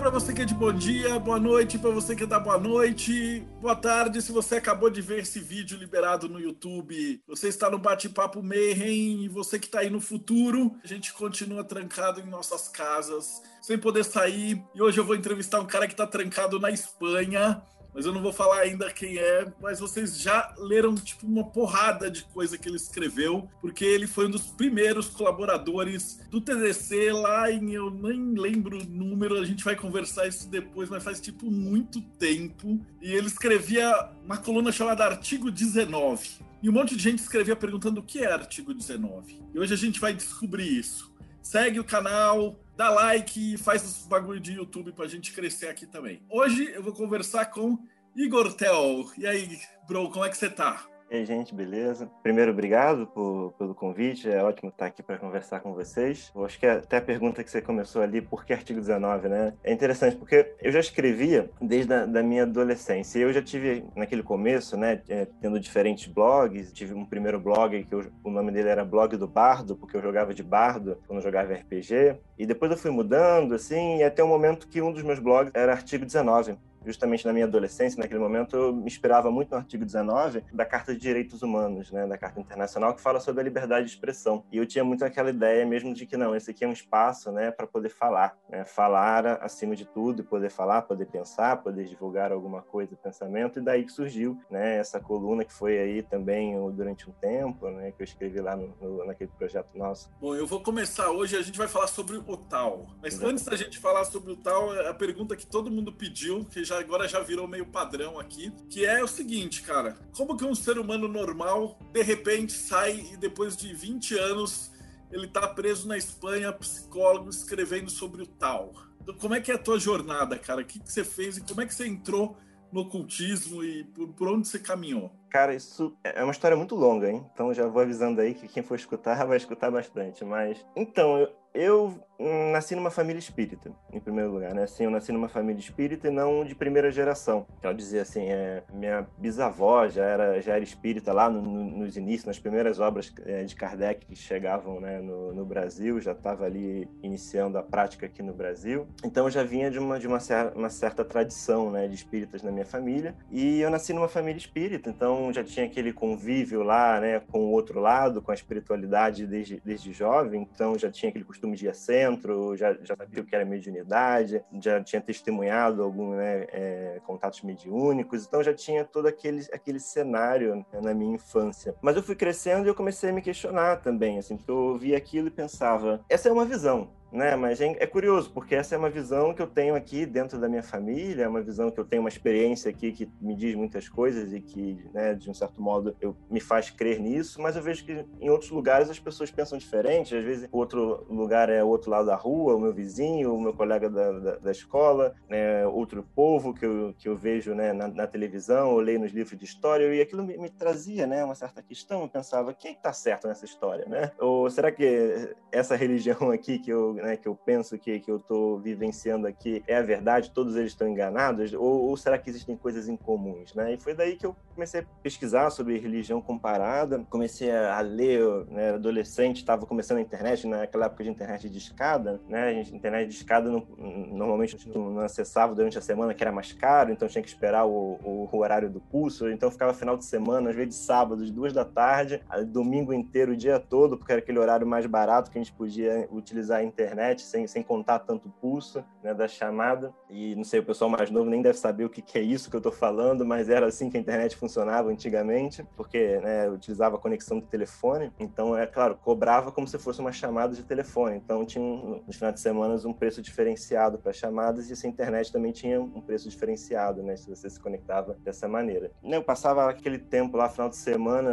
[0.00, 2.56] para você que é de bom dia, boa noite para você que é da boa
[2.56, 7.22] noite, boa tarde se você acabou de ver esse vídeo liberado no YouTube.
[7.28, 11.62] Você está no Bate-Papo Mayhem e você que está aí no futuro, a gente continua
[11.62, 14.64] trancado em nossas casas, sem poder sair.
[14.74, 17.62] E hoje eu vou entrevistar um cara que está trancado na Espanha
[17.94, 22.10] mas eu não vou falar ainda quem é, mas vocês já leram tipo uma porrada
[22.10, 27.50] de coisa que ele escreveu, porque ele foi um dos primeiros colaboradores do TDC lá
[27.50, 31.50] em eu nem lembro o número, a gente vai conversar isso depois, mas faz tipo
[31.50, 32.80] muito tempo.
[33.00, 36.50] E ele escrevia uma coluna chamada Artigo 19.
[36.62, 39.40] E um monte de gente escrevia perguntando o que é artigo 19.
[39.54, 41.10] E hoje a gente vai descobrir isso.
[41.42, 45.84] Segue o canal, dá like e faz os bagulho de YouTube pra gente crescer aqui
[45.84, 46.22] também.
[46.30, 47.78] Hoje eu vou conversar com
[48.16, 49.04] Igor Tel.
[49.18, 50.86] E aí, bro, como é que você tá?
[51.10, 52.08] E aí, gente, beleza?
[52.22, 54.30] Primeiro, obrigado por, pelo convite.
[54.30, 56.30] É ótimo estar aqui para conversar com vocês.
[56.32, 59.52] Eu acho que até a pergunta que você começou ali, por que artigo 19, né?
[59.64, 63.18] É interessante porque eu já escrevia desde a da minha adolescência.
[63.18, 66.72] Eu já tive, naquele começo, né, é, tendo diferentes blogs.
[66.72, 70.02] Tive um primeiro blog que eu, o nome dele era Blog do Bardo, porque eu
[70.02, 72.20] jogava de bardo quando jogava RPG.
[72.38, 75.50] E depois eu fui mudando, assim, e até o momento que um dos meus blogs
[75.56, 79.84] era artigo 19 justamente na minha adolescência, naquele momento, eu me inspirava muito no artigo
[79.84, 83.86] 19 da Carta de Direitos Humanos, né, da Carta Internacional, que fala sobre a liberdade
[83.86, 84.44] de expressão.
[84.52, 87.30] E eu tinha muito aquela ideia mesmo de que não, esse aqui é um espaço,
[87.30, 92.32] né, para poder falar, né, falar acima de tudo, poder falar, poder pensar, poder divulgar
[92.32, 97.08] alguma coisa, pensamento, e daí que surgiu, né, essa coluna que foi aí também durante
[97.08, 100.10] um tempo, né, que eu escrevi lá no, no, naquele projeto nosso.
[100.20, 102.86] Bom, eu vou começar hoje, a gente vai falar sobre o tal.
[103.02, 106.64] Mas antes da gente falar sobre o tal, a pergunta que todo mundo pediu, que
[106.70, 110.54] já agora já virou meio padrão aqui, que é o seguinte, cara, como que um
[110.54, 114.70] ser humano normal de repente sai e depois de 20 anos
[115.10, 118.72] ele tá preso na Espanha, psicólogo, escrevendo sobre o tal.
[119.02, 120.60] Então, como é que é a tua jornada, cara?
[120.60, 122.36] O que, que você fez e como é que você entrou
[122.70, 125.10] no ocultismo e por, por onde você caminhou?
[125.28, 127.26] Cara, isso é uma história muito longa, hein?
[127.34, 130.24] Então já vou avisando aí que quem for escutar vai escutar bastante.
[130.24, 132.06] Mas então, eu, eu
[132.52, 134.64] nasci numa família espírita, em primeiro lugar, né?
[134.64, 137.46] Assim, eu nasci numa família espírita e não de primeira geração.
[137.60, 141.96] Quero dizer assim, é, minha bisavó já era, já era espírita lá no, no, nos
[141.96, 146.44] inícios, nas primeiras obras é, de Kardec que chegavam né, no, no Brasil, já estava
[146.44, 148.86] ali iniciando a prática aqui no Brasil.
[149.04, 152.42] Então eu já vinha de uma, de uma, cer uma certa tradição né, de espíritas
[152.42, 153.14] na minha família.
[153.30, 157.50] E eu nasci numa família espírita, então já tinha aquele convívio lá né, com o
[157.50, 161.68] outro lado, com a espiritualidade desde, desde jovem, então já tinha aquele costume de ir
[162.10, 167.42] centro, já, já sabia o que era mediunidade, já tinha testemunhado alguns né, é, contatos
[167.42, 171.74] mediúnicos, então já tinha todo aquele, aquele cenário né, na minha infância.
[171.80, 174.96] Mas eu fui crescendo e eu comecei a me questionar também, assim, porque eu via
[174.96, 177.36] aquilo e pensava, essa é uma visão, né?
[177.36, 180.48] Mas é, é, curioso, porque essa é uma visão que eu tenho aqui dentro da
[180.48, 183.88] minha família, é uma visão que eu tenho uma experiência aqui que me diz muitas
[183.88, 187.62] coisas e que, né, de um certo modo, eu, me faz crer nisso, mas eu
[187.62, 191.68] vejo que em outros lugares as pessoas pensam diferente, às vezes outro lugar é o
[191.68, 195.66] outro lado da rua, o meu vizinho, o meu colega da, da, da escola, né,
[195.66, 199.38] outro povo que eu, que eu vejo né, na, na televisão, ou leio nos livros
[199.38, 202.92] de história, e aquilo me, me trazia né, uma certa questão, eu pensava, quem está
[202.92, 204.12] certo nessa história, né?
[204.18, 208.16] Ou será que essa religião aqui que eu né, que eu penso que, que eu
[208.16, 212.56] estou vivenciando aqui é a verdade, todos eles estão enganados, ou, ou, será que existem
[212.56, 213.74] coisas incomuns, né?
[213.74, 218.74] E foi daí que eu comecei a pesquisar sobre religião comparada, comecei a ler, né,
[218.74, 222.48] adolescente, estava começando a internet, naquela época de internet de escada, né?
[222.48, 226.92] A gente, internet de escada normalmente não acessava durante a semana, que era mais caro,
[226.92, 230.50] então tinha que esperar o, o, o horário do pulso, então ficava final de semana,
[230.50, 234.38] às vezes sábado, de duas da tarde, domingo inteiro, o dia todo, porque era aquele
[234.38, 238.28] horário mais barato que a gente podia utilizar a internet internet, sem, sem contar tanto
[238.28, 239.94] pulso né, da chamada.
[240.08, 242.50] E não sei, o pessoal mais novo nem deve saber o que, que é isso
[242.50, 246.96] que eu estou falando, mas era assim que a internet funcionava antigamente, porque né, utilizava
[246.96, 248.12] a conexão do telefone.
[248.18, 251.16] Então, é claro, cobrava como se fosse uma chamada de telefone.
[251.16, 251.64] Então, tinha
[252.06, 256.00] nos finais de semana um preço diferenciado para chamadas e essa internet também tinha um
[256.00, 258.90] preço diferenciado, né, se você se conectava dessa maneira.
[259.02, 261.30] Eu passava aquele tempo lá, final de semana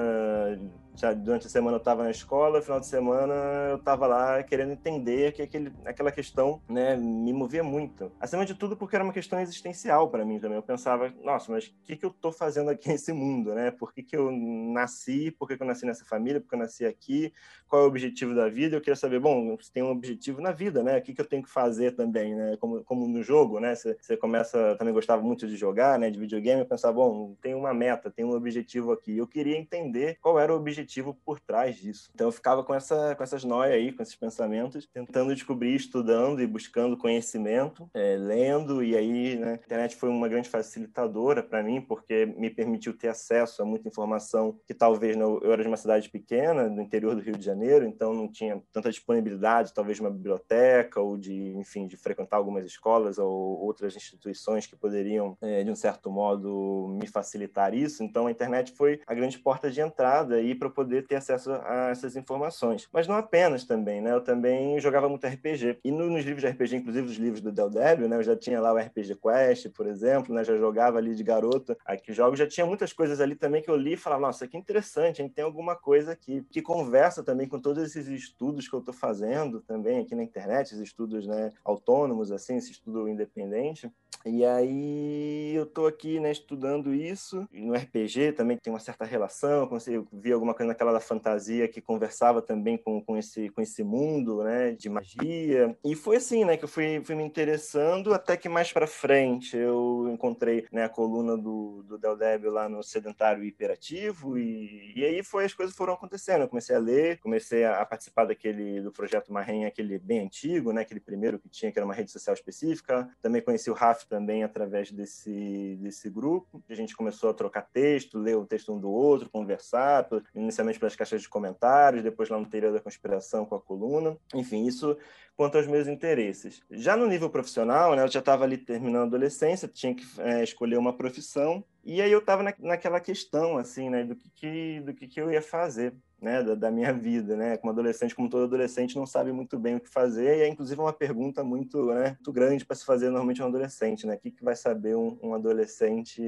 [1.16, 3.34] durante a semana eu estava na escola, final de semana
[3.70, 8.12] eu estava lá querendo entender que aquele, aquela questão né, me movia muito.
[8.20, 10.58] Acima de tudo, porque era uma questão existencial para mim também.
[10.58, 13.54] Eu pensava, nossa, mas o que, que eu estou fazendo aqui nesse mundo?
[13.54, 13.72] Né?
[13.72, 15.32] Por que, que eu nasci?
[15.32, 16.42] Por que, que eu nasci nessa família?
[16.42, 17.34] Por que eu nasci aqui?
[17.68, 18.76] Qual é o objetivo da vida?
[18.76, 20.98] Eu queria saber, bom, você tem um objetivo na vida, né?
[20.98, 22.58] O que, que eu tenho que fazer também, né?
[22.58, 23.76] Como, como no jogo, né?
[23.76, 26.10] Você, você começa, também gostava muito de jogar, né?
[26.10, 29.18] De videogame, eu pensava, bom, tem uma meta, tem um objetivo aqui.
[29.18, 32.10] Eu queria entender qual era o objetivo por trás disso.
[32.14, 36.42] Então eu ficava com, essa, com essas noias aí, com esses pensamentos, tentando descobrir, estudando
[36.42, 41.64] e buscando conhecimento, é, lendo, e aí né, a internet foi uma grande facilitadora para
[41.64, 45.78] mim, porque me permitiu ter acesso a muita informação que talvez eu era de uma
[45.78, 50.02] cidade pequena, no interior do Rio de Janeiro, então não tinha tanta disponibilidade, talvez de
[50.02, 55.64] uma biblioteca ou de, enfim, de frequentar algumas escolas ou outras instituições que poderiam, é,
[55.64, 58.04] de um certo modo, me facilitar isso.
[58.04, 61.90] Então a internet foi a grande porta de entrada aí para poder ter acesso a
[61.92, 62.88] essas informações.
[62.92, 64.14] Mas não apenas também, né?
[64.14, 65.80] Eu também jogava muito RPG.
[65.84, 68.16] E no, nos livros de RPG, inclusive os livros do Del Débio, né?
[68.18, 70.44] Eu já tinha lá o RPG Quest, por exemplo, né?
[70.44, 72.40] Já jogava ali de garoto aqui jogos.
[72.40, 75.34] Já tinha muitas coisas ali também que eu li e falava, nossa, que interessante, gente
[75.34, 79.62] tem alguma coisa aqui que conversa também com todos esses estudos que eu estou fazendo
[79.62, 83.92] também aqui na internet, esses estudos né, autônomos, assim, esse estudo independente.
[84.26, 87.48] E aí eu tô aqui, né, estudando isso.
[87.52, 89.70] No RPG também tem uma certa relação.
[89.88, 93.84] Eu vi alguma coisa naquela da fantasia que conversava também com, com, esse, com esse
[93.84, 95.76] mundo, né, de magia.
[95.84, 99.56] E foi assim, né, que eu fui, fui me interessando até que mais para frente
[99.56, 105.06] eu encontrei, né, a coluna do, do Del Débio lá no Sedentário Hiperativo e, e
[105.06, 106.42] aí foi as coisas foram acontecendo.
[106.42, 110.82] Eu comecei a ler, comecei a, participar daquele do projeto Marren, aquele bem antigo, né,
[110.82, 113.10] aquele primeiro que tinha que era uma rede social específica.
[113.22, 116.64] Também conheci o Raf também através desse, desse grupo.
[116.70, 120.96] A gente começou a trocar texto, ler o texto um do outro, conversar, inicialmente pelas
[120.96, 124.18] caixas de comentários, depois lá no Teoria da Conspiração com a coluna.
[124.34, 124.98] Enfim, isso
[125.36, 126.62] quanto aos meus interesses.
[126.72, 130.44] Já no nível profissional, né, eu já estava ali terminando a adolescência, tinha que é,
[130.44, 134.82] escolher uma profissão, e aí eu estava na, naquela questão, assim, né, do que, que
[134.82, 137.58] do que, que eu ia fazer né, da, da, minha vida, né?
[137.58, 140.80] Como adolescente, como todo adolescente, não sabe muito bem o que fazer e é inclusive
[140.80, 144.16] uma pergunta muito, né, muito grande para se fazer normalmente um adolescente, né?
[144.16, 146.22] O que, que vai saber um, um, adolescente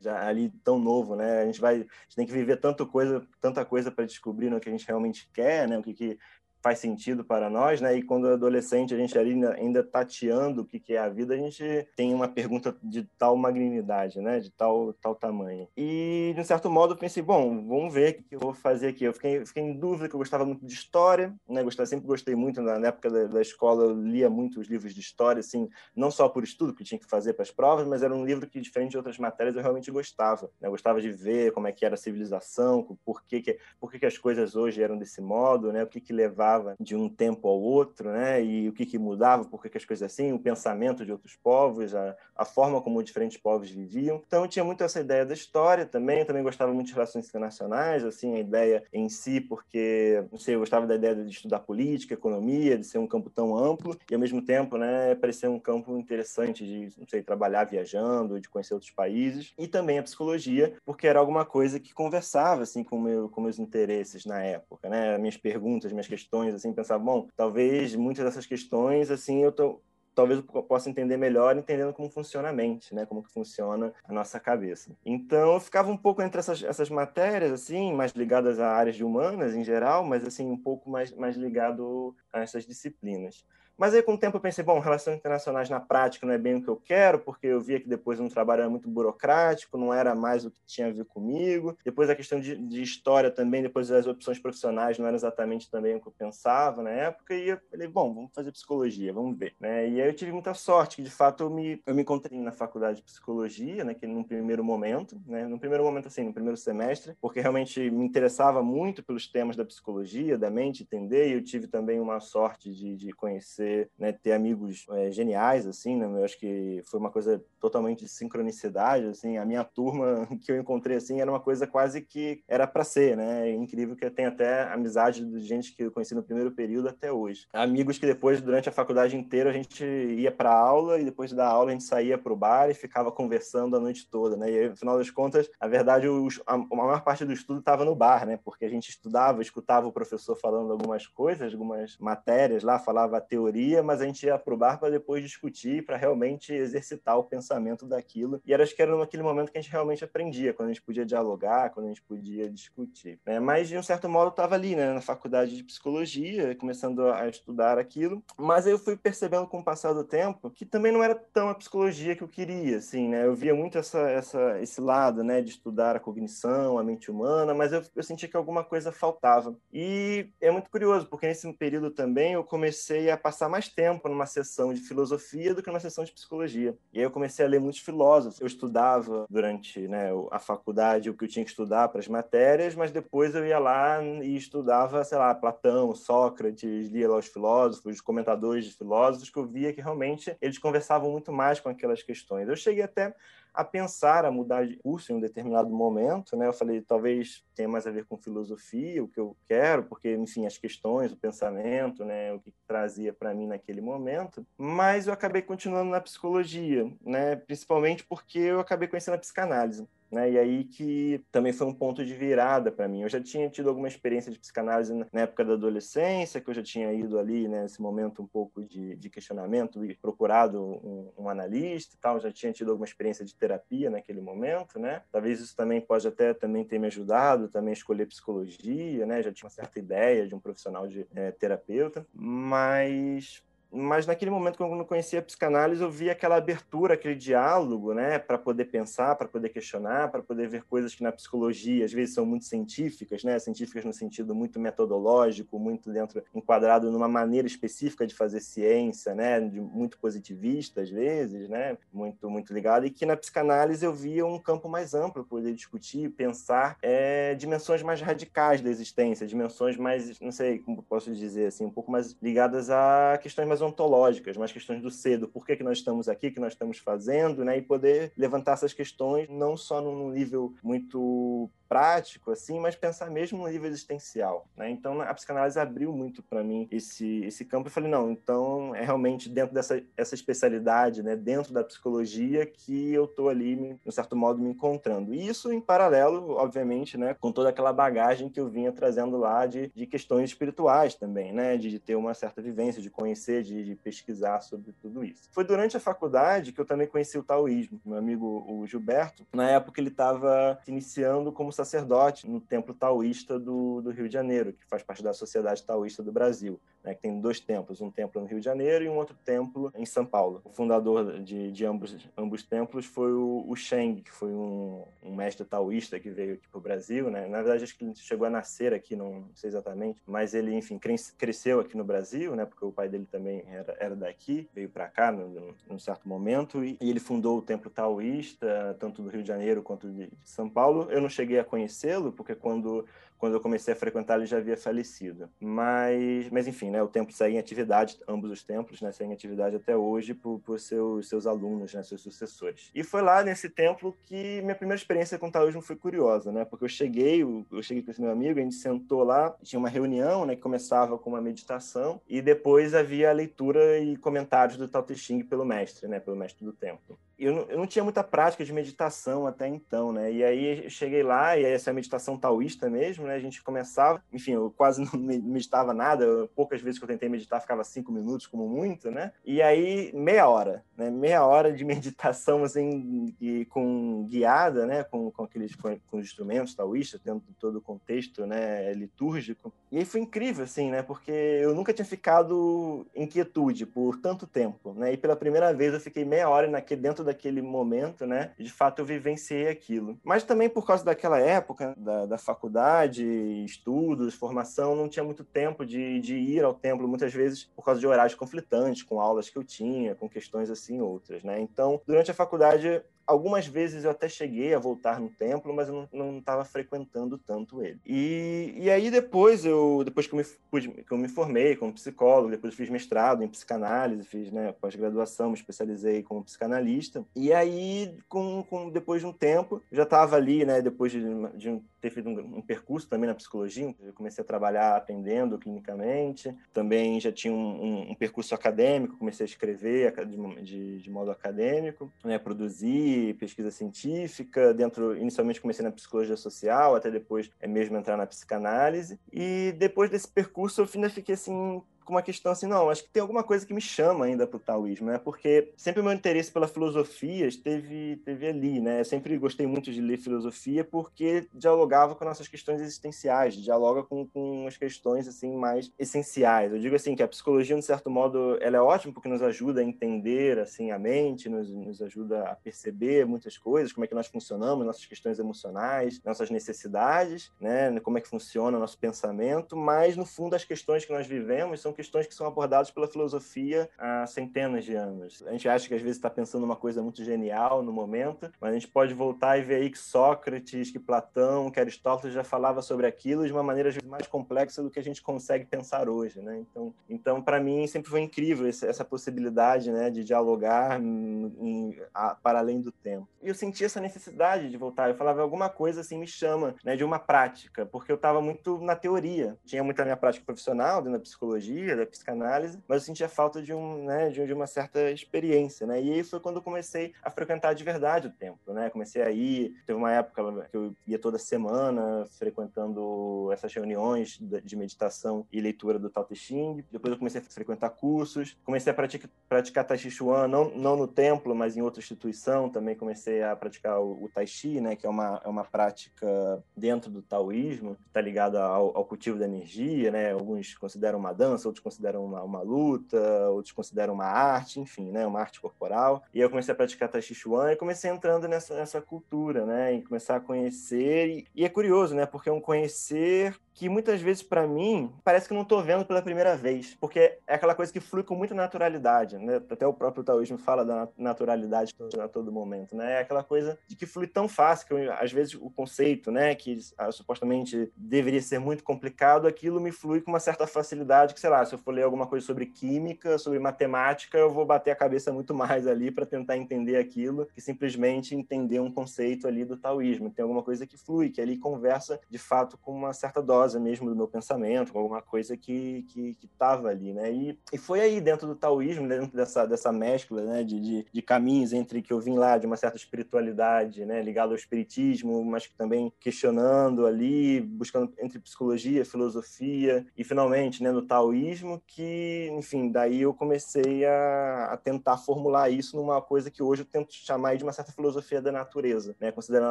[0.00, 1.42] já ali tão novo, né?
[1.42, 4.60] A gente vai, a gente tem que viver tanta coisa, tanta coisa para descobrir no
[4.60, 5.78] que a gente realmente quer, né?
[5.78, 6.18] O que, que
[6.62, 7.96] faz sentido para nós, né?
[7.96, 11.36] E quando adolescente a gente ali ainda tateando o que, que é a vida, a
[11.36, 14.40] gente tem uma pergunta de tal magnanimidade, né?
[14.40, 15.68] De tal tal tamanho.
[15.76, 18.88] E de um certo modo eu pensei, bom, vamos ver o que eu vou fazer
[18.88, 19.04] aqui.
[19.04, 21.62] Eu fiquei, fiquei em dúvida que eu gostava muito de história, né?
[21.62, 25.00] Gostava, sempre gostei muito na época da, da escola eu lia muito os livros de
[25.00, 28.14] história, assim, não só por estudo que tinha que fazer para as provas, mas era
[28.14, 30.50] um livro que diferente de outras matérias eu realmente gostava.
[30.60, 30.66] Né?
[30.68, 33.98] Eu gostava de ver como é que era a civilização, por que que, por que,
[33.98, 35.82] que as coisas hoje eram desse modo, né?
[35.82, 36.47] O que que levava
[36.80, 38.42] de um tempo ao outro, né?
[38.42, 41.94] E o que, que mudava, por que as coisas assim, o pensamento de outros povos,
[41.94, 44.22] a, a forma como diferentes povos viviam.
[44.26, 47.28] Então eu tinha muito essa ideia da história também, eu também gostava muito de relações
[47.28, 51.60] internacionais, assim, a ideia em si, porque, não sei, eu gostava da ideia de estudar
[51.60, 55.58] política, economia, de ser um campo tão amplo e ao mesmo tempo, né, parecer um
[55.58, 60.74] campo interessante de, não sei, trabalhar viajando, de conhecer outros países e também a psicologia,
[60.84, 65.18] porque era alguma coisa que conversava assim com meu com meus interesses na época, né?
[65.18, 69.80] Minhas perguntas, minhas questões questões, assim, pensar, bom, talvez muitas dessas questões, assim, eu tô,
[70.14, 73.06] talvez eu possa entender melhor entendendo como funciona a mente, né?
[73.06, 74.92] Como que funciona a nossa cabeça.
[75.04, 79.04] Então, eu ficava um pouco entre essas, essas matérias, assim, mais ligadas a áreas de
[79.04, 83.44] humanas em geral, mas, assim, um pouco mais, mais ligado a essas disciplinas.
[83.78, 86.56] Mas aí, com o tempo, eu pensei, bom, relações internacionais na prática não é bem
[86.56, 89.94] o que eu quero, porque eu via que depois um trabalho era muito burocrático, não
[89.94, 91.78] era mais o que tinha a ver comigo.
[91.84, 95.94] Depois a questão de, de história também, depois as opções profissionais não eram exatamente também
[95.94, 97.32] o que eu pensava na época.
[97.34, 99.54] E eu falei, bom, vamos fazer psicologia, vamos ver.
[99.60, 99.88] Né?
[99.88, 102.50] E aí eu tive muita sorte, que de fato eu me, eu me encontrei na
[102.50, 106.56] faculdade de psicologia, né, que num primeiro momento, né, no primeiro momento assim, no primeiro
[106.56, 111.44] semestre, porque realmente me interessava muito pelos temas da psicologia, da mente, entender, e eu
[111.44, 113.67] tive também uma sorte de, de conhecer
[113.98, 116.06] né, ter amigos é, geniais, assim, né?
[116.06, 119.36] Eu acho que foi uma coisa totalmente de sincronicidade, assim.
[119.36, 123.16] A minha turma que eu encontrei, assim, era uma coisa quase que era para ser,
[123.16, 123.48] né?
[123.48, 126.88] É incrível que eu tenho até amizade de gente que eu conheci no primeiro período
[126.88, 127.46] até hoje.
[127.52, 131.46] Amigos que depois, durante a faculdade inteira, a gente ia para aula e depois da
[131.46, 134.50] aula a gente saía para o bar e ficava conversando a noite toda, né?
[134.50, 137.60] E aí, no final das contas, a verdade, os, a, a maior parte do estudo
[137.60, 138.38] estava no bar, né?
[138.42, 143.20] Porque a gente estudava, escutava o professor falando algumas coisas, algumas matérias lá, falava a
[143.20, 147.24] teoria teoria, mas a gente ia pro bar para depois discutir, para realmente exercitar o
[147.24, 148.40] pensamento daquilo.
[148.46, 150.82] E era, acho que era naquele momento que a gente realmente aprendia, quando a gente
[150.82, 153.18] podia dialogar, quando a gente podia discutir.
[153.26, 153.40] Né?
[153.40, 157.28] Mas, de um certo modo, eu estava ali, né, na faculdade de psicologia, começando a
[157.28, 158.22] estudar aquilo.
[158.36, 161.48] Mas aí eu fui percebendo com o passar do tempo que também não era tão
[161.48, 163.26] a psicologia que eu queria, assim, né?
[163.26, 167.54] Eu via muito essa, essa, esse lado, né, de estudar a cognição, a mente humana,
[167.54, 169.56] mas eu, eu sentia que alguma coisa faltava.
[169.72, 174.26] E é muito curioso, porque nesse período também eu comecei a passar mais tempo numa
[174.26, 176.76] sessão de filosofia do que numa sessão de psicologia.
[176.92, 178.40] E aí eu comecei a ler muitos filósofos.
[178.40, 182.74] Eu estudava durante né, a faculdade o que eu tinha que estudar para as matérias,
[182.74, 187.94] mas depois eu ia lá e estudava, sei lá, Platão, Sócrates, lia lá os filósofos,
[187.94, 192.02] os comentadores de filósofos, que eu via que realmente eles conversavam muito mais com aquelas
[192.02, 192.48] questões.
[192.48, 193.14] Eu cheguei até
[193.52, 196.46] a pensar a mudar de curso em um determinado momento, né?
[196.46, 200.46] Eu falei, talvez tenha mais a ver com filosofia, o que eu quero, porque, enfim,
[200.46, 202.32] as questões, o pensamento, né?
[202.32, 204.46] O que trazia para mim naquele momento.
[204.56, 207.36] Mas eu acabei continuando na psicologia, né?
[207.36, 209.86] Principalmente porque eu acabei conhecendo a psicanálise.
[210.10, 210.32] Né?
[210.32, 213.02] E aí que também foi um ponto de virada para mim.
[213.02, 216.62] Eu já tinha tido alguma experiência de psicanálise na época da adolescência, que eu já
[216.62, 221.28] tinha ido ali né, nesse momento um pouco de, de questionamento e procurado um, um,
[221.28, 222.20] analista e tal.
[222.20, 225.02] Já tinha tido alguma experiência de terapia naquele momento, né?
[225.12, 229.22] Talvez isso também pode até também ter me ajudado também escolher psicologia, né?
[229.22, 234.56] Já tinha uma certa ideia de um profissional de é, terapeuta, mas mas naquele momento
[234.56, 238.66] que eu não conhecia a psicanálise, eu vi aquela abertura, aquele diálogo, né, para poder
[238.66, 242.46] pensar, para poder questionar, para poder ver coisas que na psicologia às vezes são muito
[242.46, 248.40] científicas, né, científicas no sentido muito metodológico, muito dentro enquadrado numa maneira específica de fazer
[248.40, 253.84] ciência, né, de muito positivista às vezes, né, muito muito ligado, e que na psicanálise
[253.84, 259.26] eu via um campo mais amplo poder discutir, pensar é, dimensões mais radicais da existência,
[259.26, 263.57] dimensões mais, não sei como posso dizer assim, um pouco mais ligadas a questões mais
[263.62, 267.44] ontológicas, mais questões do ser, do porquê que nós estamos aqui, que nós estamos fazendo,
[267.44, 267.58] né?
[267.58, 273.38] E poder levantar essas questões não só num nível muito prático, assim, mas pensar mesmo
[273.38, 274.70] no nível existencial, né?
[274.70, 277.68] Então, a psicanálise abriu muito para mim esse, esse campo.
[277.68, 281.14] Eu falei, não, então é realmente dentro dessa essa especialidade, né?
[281.14, 285.14] Dentro da psicologia que eu tô ali, de um certo modo, me encontrando.
[285.14, 287.14] E isso em paralelo, obviamente, né?
[287.20, 291.56] Com toda aquela bagagem que eu vinha trazendo lá de, de questões espirituais também, né?
[291.56, 295.28] De, de ter uma certa vivência, de conhecer, de, de, pesquisar sobre tudo isso.
[295.32, 297.80] Foi durante a faculdade que eu também conheci o taoísmo.
[297.84, 303.80] Meu amigo, o Gilberto, na época ele estava iniciando como sacerdote no templo taoísta do,
[303.80, 307.20] do, Rio de Janeiro, que faz parte da Sociedade Taoísta do Brasil, né, que tem
[307.20, 310.40] dois templos, um templo no Rio de Janeiro e um outro templo em São Paulo.
[310.44, 315.14] O fundador de, de ambos, ambos templos foi o, o Sheng, que foi um, um
[315.14, 317.10] mestre taoísta que veio aqui para o Brasil.
[317.10, 317.26] Né?
[317.26, 320.78] Na verdade, acho que ele chegou a nascer aqui, não, sei exatamente, mas ele, enfim,
[321.18, 324.88] cresceu aqui no Brasil, né, porque o pai dele também era, era daqui, veio para
[324.88, 329.22] cá num, num, certo momento, e, e, ele fundou o templo taoísta, tanto do Rio
[329.22, 330.90] de Janeiro quanto de, de São Paulo.
[330.90, 332.86] Eu não cheguei a conhecê-lo, porque quando
[333.18, 335.28] quando eu comecei a frequentar ele já havia falecido.
[335.40, 339.14] Mas, mas enfim, né, o templo segue em atividade, ambos os templos né, seguem em
[339.14, 342.70] atividade até hoje por, por seus, seus alunos, né, seus sucessores.
[342.74, 346.44] E foi lá nesse templo que minha primeira experiência com o taoísmo foi curiosa, né,
[346.44, 349.68] porque eu cheguei, eu cheguei com esse meu amigo, a gente sentou lá, tinha uma
[349.68, 354.68] reunião né, que começava com uma meditação e depois havia a leitura e comentários do
[354.68, 356.98] Tao Te Ching pelo mestre, né, pelo mestre do templo.
[357.18, 360.70] Eu não, eu não tinha muita prática de meditação até então, né, e aí eu
[360.70, 363.14] cheguei lá e essa é a meditação taoísta mesmo, né?
[363.14, 367.40] A gente começava, enfim, eu quase não meditava nada, poucas vezes que eu tentei meditar
[367.40, 369.12] ficava cinco minutos como muito, né?
[369.24, 370.90] E aí meia hora, né?
[370.90, 374.84] Meia hora de meditação assim e com guiada, né?
[374.84, 378.72] Com, com aqueles com, com os instrumentos taoístas dentro de todo o contexto, né?
[378.72, 379.52] Litúrgico.
[379.70, 380.82] E aí foi incrível, assim, né?
[380.82, 384.92] Porque eu nunca tinha ficado em quietude por tanto tempo, né?
[384.92, 388.32] E pela primeira vez eu fiquei meia hora naquele, dentro daquele momento, né?
[388.38, 389.98] De fato eu vivenciei aquilo.
[390.04, 393.04] Mas também por causa daquela época da, da faculdade faculdade,
[393.44, 397.80] estudos, formação, não tinha muito tempo de, de ir ao templo, muitas vezes por causa
[397.80, 401.40] de horários conflitantes, com aulas que eu tinha, com questões assim outras, né?
[401.40, 405.88] Então, durante a faculdade, algumas vezes eu até cheguei a voltar no templo, mas eu
[405.90, 407.80] não estava frequentando tanto ele.
[407.86, 412.30] E, e aí depois eu depois que eu, me, que eu me formei como psicólogo,
[412.30, 417.04] depois fiz mestrado em psicanálise, fiz né, pós-graduação, me especializei como psicanalista.
[417.16, 421.00] E aí, com, com depois de um tempo, já estava ali, né, depois de,
[421.36, 425.38] de um, ter feito um, um, percurso também na psicologia, eu comecei a trabalhar atendendo
[425.38, 431.10] clinicamente, também já tinha um, um percurso acadêmico, comecei a escrever de, de, de modo
[431.10, 437.76] acadêmico, né, produzir pesquisa científica, dentro inicialmente comecei na psicologia social, até depois é mesmo
[437.76, 438.98] entrar na psicanálise.
[439.12, 442.90] E depois desse percurso eu ainda fiquei assim com uma questão assim, não, acho que
[442.90, 444.98] tem alguma coisa que me chama ainda para o taoísmo, né?
[444.98, 448.80] Porque sempre o meu interesse pela filosofia esteve, esteve ali, né?
[448.80, 454.06] Eu sempre gostei muito de ler filosofia porque dialogava com nossas questões existenciais, dialoga com,
[454.06, 456.52] com as questões assim mais essenciais.
[456.52, 459.62] Eu digo assim que a psicologia, de certo modo, ela é ótima porque nos ajuda
[459.62, 463.94] a entender assim a mente, nos, nos ajuda a perceber muitas coisas, como é que
[463.94, 467.80] nós funcionamos, nossas questões emocionais, nossas necessidades, né?
[467.80, 471.62] Como é que funciona o nosso pensamento, mas no fundo as questões que nós vivemos
[471.62, 475.22] são questões que são abordadas pela filosofia há centenas de anos.
[475.24, 478.50] A gente acha que às vezes está pensando uma coisa muito genial no momento, mas
[478.50, 482.62] a gente pode voltar e ver aí que Sócrates, que Platão, que Aristóteles já falava
[482.62, 485.88] sobre aquilo de uma maneira às vezes mais complexa do que a gente consegue pensar
[485.88, 486.38] hoje, né?
[486.38, 492.16] Então, então para mim sempre foi incrível essa possibilidade, né, de dialogar em, em, a,
[492.16, 493.08] para além do tempo.
[493.22, 494.88] E eu senti essa necessidade de voltar.
[494.88, 498.58] Eu falava alguma coisa assim me chama, né, de uma prática, porque eu estava muito
[498.58, 499.36] na teoria.
[499.46, 503.52] Tinha muita minha prática profissional, dentro da psicologia, da psicanálise, mas eu sentia falta de
[503.52, 505.80] um, né, de, uma certa experiência, né?
[505.80, 508.70] E aí foi quando eu comecei a frequentar de verdade o templo, né?
[508.70, 514.56] Comecei a ir, teve uma época que eu ia toda semana frequentando essas reuniões de
[514.56, 516.64] meditação e leitura do Tao Te Ching.
[516.70, 520.76] Depois eu comecei a frequentar cursos, comecei a praticar, praticar Tai Chi Chuan, não, não
[520.76, 522.48] no templo, mas em outra instituição.
[522.48, 524.76] Também comecei a praticar o, o Tai Chi, né?
[524.76, 529.18] Que é uma, é uma prática dentro do taoísmo, que está ligada ao, ao cultivo
[529.18, 530.12] da energia, né?
[530.12, 532.98] Alguns consideram uma dança, outros consideram uma, uma luta,
[533.30, 535.06] outros consideram uma arte, enfim, né?
[535.06, 536.02] Uma arte corporal.
[536.14, 539.74] E eu comecei a praticar Tai Chi Chuan e comecei entrando nessa, nessa cultura, né?
[539.74, 541.08] E começar a conhecer.
[541.08, 542.06] E, e é curioso, né?
[542.06, 546.00] Porque é um conhecer que muitas vezes para mim parece que não estou vendo pela
[546.00, 549.42] primeira vez, porque é aquela coisa que flui com muita naturalidade, né?
[549.50, 552.94] Até o próprio taoísmo fala da naturalidade a todo momento, né?
[552.94, 556.36] É aquela coisa de que flui tão fácil que eu, às vezes o conceito, né,
[556.36, 561.20] que ah, supostamente deveria ser muito complicado, aquilo me flui com uma certa facilidade que,
[561.20, 564.70] sei lá, se eu for ler alguma coisa sobre química, sobre matemática, eu vou bater
[564.70, 569.44] a cabeça muito mais ali para tentar entender aquilo que simplesmente entender um conceito ali
[569.44, 570.10] do taoísmo.
[570.10, 573.88] Tem alguma coisa que flui, que ali conversa de fato com uma certa dose mesmo
[573.88, 577.12] do meu pensamento, com alguma coisa que que estava ali, né?
[577.12, 581.02] E, e foi aí dentro do taoísmo, dentro dessa dessa mescla, né, de, de, de,
[581.02, 585.46] caminhos entre que eu vim lá de uma certa espiritualidade, né, ligado ao espiritismo, mas
[585.46, 591.27] que também questionando ali, buscando entre psicologia, filosofia e finalmente, né, no taoísmo,
[591.66, 596.66] que, enfim, daí eu comecei a, a tentar formular isso numa coisa que hoje eu
[596.66, 599.12] tento chamar de uma certa filosofia da natureza, né?
[599.12, 599.50] Considero a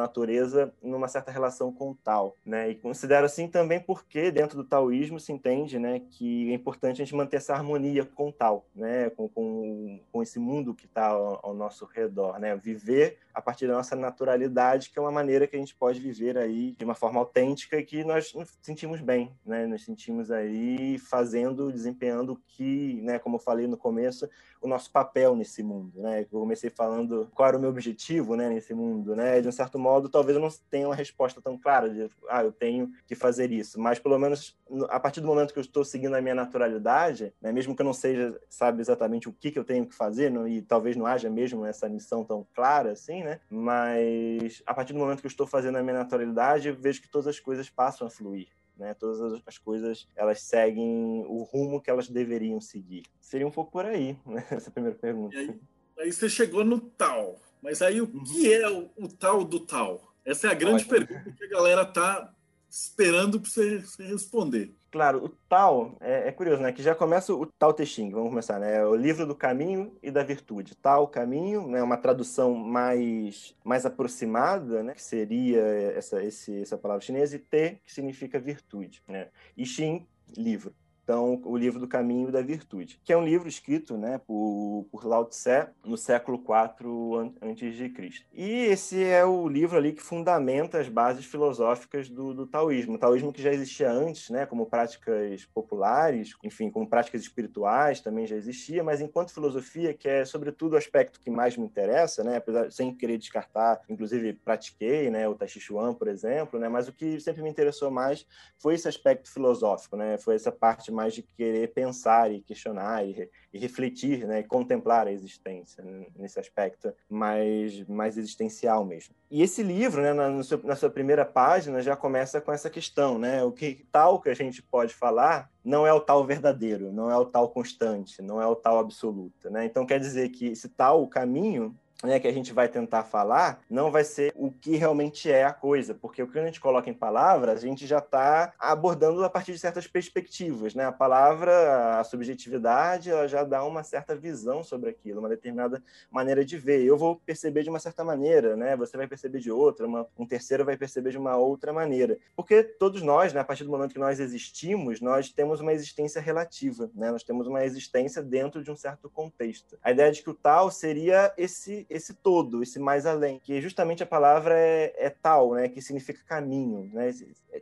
[0.00, 2.70] natureza numa certa relação com o tal, né?
[2.70, 7.04] E considero assim também porque dentro do taoísmo se entende né, que é importante a
[7.04, 11.06] gente manter essa harmonia com o tal, né, com, com, com esse mundo que está
[11.06, 15.46] ao, ao, nosso redor, né, viver a partir da nossa naturalidade, que é uma maneira
[15.46, 19.00] que a gente pode viver aí de uma forma autêntica e que nós nos sentimos
[19.00, 24.28] bem, né, nos sentimos aí fazendo, desempenhando o que, né, como eu falei no começo,
[24.60, 28.48] o nosso papel nesse mundo, né, eu comecei falando qual era o meu objetivo, né,
[28.48, 31.88] nesse mundo, né, de um certo modo, talvez eu não tenha uma resposta tão clara
[31.88, 34.56] de, ah, eu tenho que fazer isso, mas pelo menos
[34.88, 37.86] a partir do momento que eu estou seguindo a minha naturalidade, né, mesmo que eu
[37.86, 41.06] não seja, sabe exatamente o que, que eu tenho que fazer, não, e talvez não
[41.06, 45.30] haja mesmo essa missão tão clara assim, né, mas a partir do momento que eu
[45.30, 48.57] estou fazendo a minha naturalidade, vejo que todas as coisas passam a fluir.
[48.78, 53.02] Né, todas as coisas elas seguem o rumo que elas deveriam seguir.
[53.20, 55.36] Seria um pouco por aí, né, essa primeira pergunta.
[55.36, 55.58] Aí,
[55.98, 58.22] aí, você chegou no tal, mas aí o uhum.
[58.22, 60.14] que é o, o, tal do tal?
[60.24, 61.06] Essa é a grande Ótimo.
[61.06, 62.32] pergunta que a galera tá
[62.68, 64.74] esperando para você, responder.
[64.90, 66.72] Claro, o Tao é, é, curioso, né?
[66.72, 68.76] Que já começa o Tao Te Ching, vamos começar, né?
[68.76, 70.74] É o livro do caminho e da virtude.
[70.74, 71.82] Tao, caminho, né?
[71.82, 74.94] Uma tradução mais, mais aproximada, né?
[74.94, 75.60] Que seria
[75.94, 79.28] essa, esse, essa palavra chinesa, e Te, que significa virtude, né?
[79.56, 80.74] E Xin, livro.
[81.08, 85.06] Então, o livro do Caminho da Virtude, que é um livro escrito, né, por, por
[85.06, 88.26] Lao Tse no século IV Cristo.
[88.30, 92.96] E esse é o livro ali que fundamenta as bases filosóficas do, do taoísmo.
[92.96, 98.26] O taoísmo que já existia antes, né, como práticas populares, enfim, como práticas espirituais também
[98.26, 102.36] já existia, mas enquanto filosofia, que é sobretudo o aspecto que mais me interessa, né,
[102.36, 106.86] apesar sem querer descartar, inclusive pratiquei, né, o Tai Chi Chuan, por exemplo, né, mas
[106.86, 108.26] o que sempre me interessou mais
[108.58, 113.30] foi esse aspecto filosófico, né, foi essa parte mais de querer pensar e questionar e,
[113.52, 115.84] e refletir, né, e contemplar a existência
[116.16, 119.14] nesse aspecto mais mais existencial mesmo.
[119.30, 123.16] E esse livro, né, na, seu, na sua primeira página já começa com essa questão,
[123.16, 127.10] né, o que tal que a gente pode falar não é o tal verdadeiro, não
[127.10, 129.66] é o tal constante, não é o tal absoluto, né?
[129.66, 133.90] Então quer dizer que esse tal caminho né, que a gente vai tentar falar não
[133.90, 136.94] vai ser o que realmente é a coisa, porque o que a gente coloca em
[136.94, 140.74] palavras, a gente já está abordando a partir de certas perspectivas.
[140.74, 140.84] Né?
[140.84, 146.44] A palavra, a subjetividade, ela já dá uma certa visão sobre aquilo, uma determinada maneira
[146.44, 146.84] de ver.
[146.84, 148.76] Eu vou perceber de uma certa maneira, né?
[148.76, 152.16] você vai perceber de outra, uma, um terceiro vai perceber de uma outra maneira.
[152.36, 156.20] Porque todos nós, né, a partir do momento que nós existimos, nós temos uma existência
[156.20, 157.10] relativa, né?
[157.10, 159.76] nós temos uma existência dentro de um certo contexto.
[159.82, 164.02] A ideia de que o tal seria esse esse todo, esse mais além, que justamente
[164.02, 167.10] a palavra é, é tal, né, que significa caminho, né,